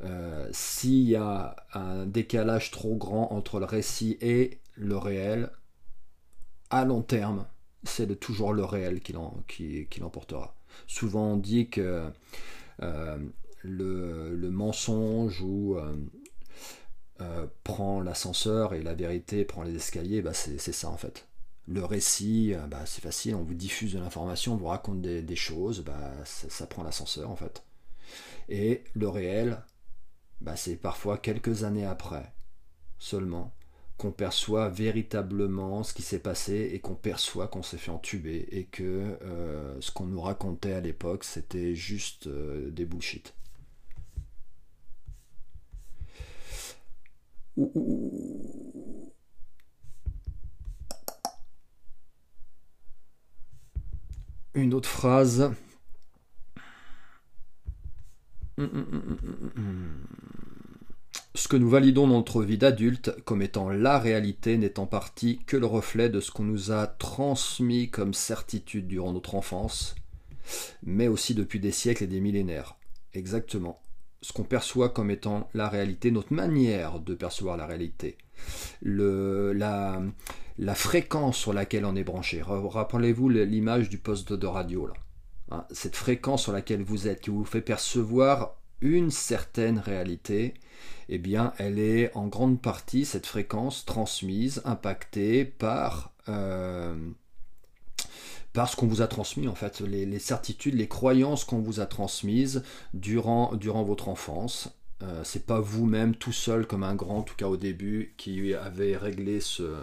[0.03, 5.51] euh, s'il y a un décalage trop grand entre le récit et le réel,
[6.71, 7.45] à long terme,
[7.83, 10.55] c'est toujours le réel qui l'emportera.
[10.87, 12.09] Souvent on dit que
[13.63, 15.95] le, mensonge ou euh,
[17.21, 21.27] euh, prend l'ascenseur et la vérité prend les escaliers, bah c'est ça en fait.
[21.67, 25.35] Le récit, euh, bah c'est facile, on vous diffuse de l'information, on vous raconte des,
[25.35, 27.63] choses, bah ça, prend l'ascenseur en fait.
[28.49, 29.61] Et le réel,
[30.55, 32.33] c'est parfois quelques années après
[32.99, 33.53] seulement
[33.97, 38.65] qu'on perçoit véritablement ce qui s'est passé et qu'on perçoit qu'on s'est fait entuber et
[38.65, 39.17] que
[39.79, 43.33] ce qu'on nous racontait à l'époque c'était juste des bullshit.
[54.53, 55.51] Une autre phrase.
[61.33, 65.39] Ce que nous validons dans notre vie d'adulte comme étant la réalité n'est en partie
[65.45, 69.95] que le reflet de ce qu'on nous a transmis comme certitude durant notre enfance,
[70.83, 72.75] mais aussi depuis des siècles et des millénaires.
[73.13, 73.79] Exactement
[74.21, 78.17] ce qu'on perçoit comme étant la réalité, notre manière de percevoir la réalité,
[78.81, 80.01] le, la,
[80.57, 82.41] la fréquence sur laquelle on est branché.
[82.45, 84.93] Rappelez-vous l'image du poste de radio là.
[85.51, 90.53] Hein, cette fréquence sur laquelle vous êtes, qui vous fait percevoir une certaine réalité,
[91.09, 96.95] eh bien, elle est en grande partie cette fréquence transmise, impactée par euh,
[98.53, 102.63] parce qu'on vous a transmis en fait les, certitudes, les croyances qu'on vous a transmises
[102.93, 104.69] durant, durant votre enfance.
[105.03, 108.53] Euh, c'est pas vous-même tout seul comme un grand, en tout cas au début, qui
[108.53, 109.75] avait réglé ce,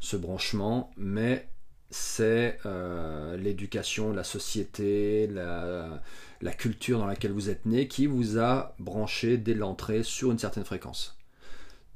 [0.00, 1.48] ce branchement, mais
[1.90, 6.00] c'est euh, l'éducation, la société, la,
[6.40, 10.38] la, culture dans laquelle vous êtes né qui vous a branché dès l'entrée sur une
[10.38, 11.18] certaine fréquence.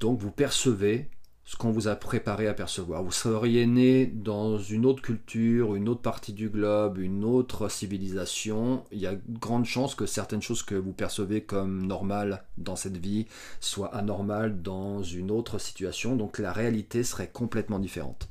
[0.01, 1.09] Donc vous percevez
[1.47, 3.05] ce qu'on vous a préparé à percevoir.
[3.05, 8.85] Vous seriez né dans une autre culture, une autre partie du globe, une autre civilisation.
[8.91, 12.97] Il y a grande chance que certaines choses que vous percevez comme normales dans cette
[12.97, 13.27] vie
[13.61, 16.17] soient anormales dans une autre situation.
[16.17, 18.29] Donc la réalité serait complètement différente.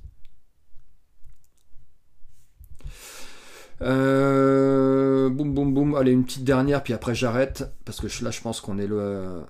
[3.81, 5.95] Euh, boum boum boum.
[5.95, 7.63] Allez, une petite dernière, puis après j'arrête.
[7.85, 9.41] Parce que là, je pense qu'on est le,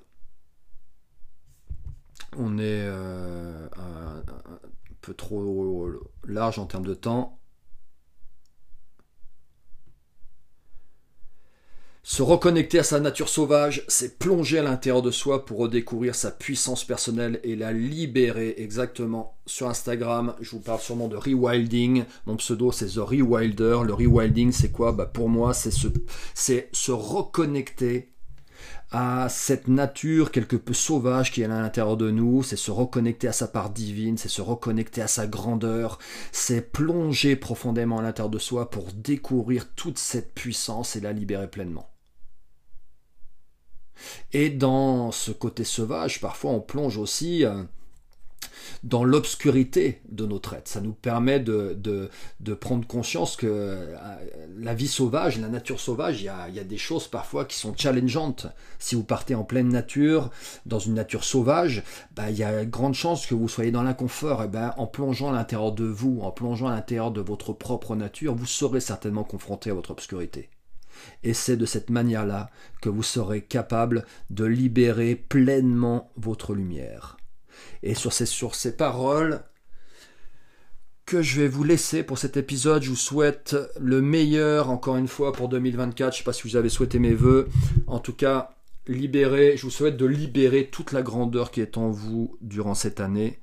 [2.37, 4.23] on est euh, un,
[5.01, 5.89] peu trop
[6.27, 7.39] large en termes de temps.
[12.07, 16.29] Se reconnecter à sa nature sauvage, c'est plonger à l'intérieur de soi pour redécouvrir sa
[16.29, 19.39] puissance personnelle et la libérer exactement.
[19.47, 22.03] Sur Instagram, je vous parle sûrement de rewilding.
[22.27, 23.79] Mon pseudo, c'est The Rewilder.
[23.83, 24.91] Le rewilding, c'est quoi?
[24.91, 25.71] Bah, Pour moi, c'est
[26.71, 28.14] se reconnecter
[28.91, 33.27] à cette nature quelque peu sauvage qui est à l'intérieur de nous, c'est se reconnecter
[33.27, 35.99] à sa part divine, c'est se reconnecter à sa grandeur,
[36.31, 41.49] c'est plonger profondément à l'intérieur de soi pour découvrir toute cette puissance et la libérer
[41.49, 41.89] pleinement.
[44.33, 47.63] Et dans ce côté sauvage, parfois on plonge aussi euh,
[48.83, 50.67] dans l'obscurité de notre être.
[50.67, 52.09] Ça nous permet de,
[52.59, 53.95] prendre conscience que euh,
[54.57, 58.47] la vie sauvage, la nature sauvage, il y, a, des choses parfois qui sont challengeantes.
[58.79, 60.29] Si vous partez en pleine nature,
[60.65, 61.83] dans une nature sauvage,
[62.15, 64.43] bah, il y a grande chance que vous soyez dans l'inconfort.
[64.43, 67.95] Et ben, en plongeant à l'intérieur de vous, en plongeant à l'intérieur de votre propre
[67.95, 70.49] nature, vous serez certainement confronté à votre obscurité.
[71.23, 72.49] Et c'est de cette manière-là
[72.81, 77.17] que vous serez capable de libérer pleinement votre lumière.
[77.85, 79.41] Et sur ces, sur ces paroles
[81.05, 85.07] que je vais vous laisser pour cet épisode, je vous souhaite le meilleur encore une
[85.07, 86.11] fois pour 2024.
[86.11, 87.47] Je ne sais pas si vous avez souhaité mes voeux.
[87.85, 88.55] En tout cas,
[88.87, 92.99] libérer, je vous souhaite de libérer toute la grandeur qui est en vous durant cette
[92.99, 93.39] année.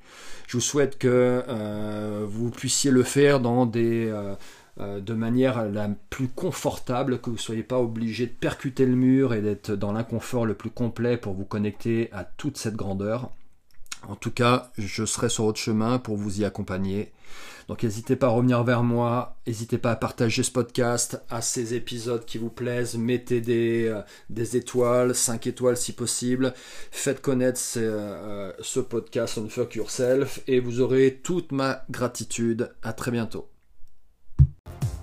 [0.48, 4.34] Je vous souhaite que euh, vous puissiez le faire dans des, euh,
[4.80, 8.96] euh, de manière la plus confortable, que vous ne soyez pas obligé de percuter le
[8.96, 13.30] mur et d'être dans l'inconfort le plus complet pour vous connecter à toute cette grandeur.
[14.08, 17.12] En tout cas, je serai sur votre chemin pour vous y accompagner.
[17.68, 21.74] Donc n'hésitez pas à revenir vers moi, n'hésitez pas à partager ce podcast, à ces
[21.74, 26.54] épisodes qui vous plaisent, mettez des, euh, étoiles, 5 étoiles si possible,
[26.90, 32.72] faites connaître euh, ce podcast on Fuck Yourself et vous aurez toute ma gratitude.
[32.82, 33.48] À très bientôt.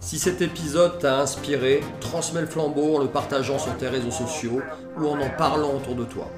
[0.01, 4.61] Si cet épisode t'a inspiré, transmets le flambeau en le partageant sur tes réseaux sociaux
[4.97, 6.29] ou en en parlant autour de toi.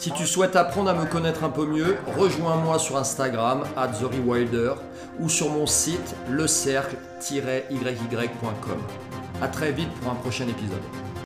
[0.00, 4.72] Si tu souhaites apprendre à me connaître un peu mieux, rejoins-moi sur Instagram, at TheRewilder,
[5.18, 8.78] ou sur mon site lecercle-yy.com.
[9.42, 10.80] A très vite pour un prochain épisode.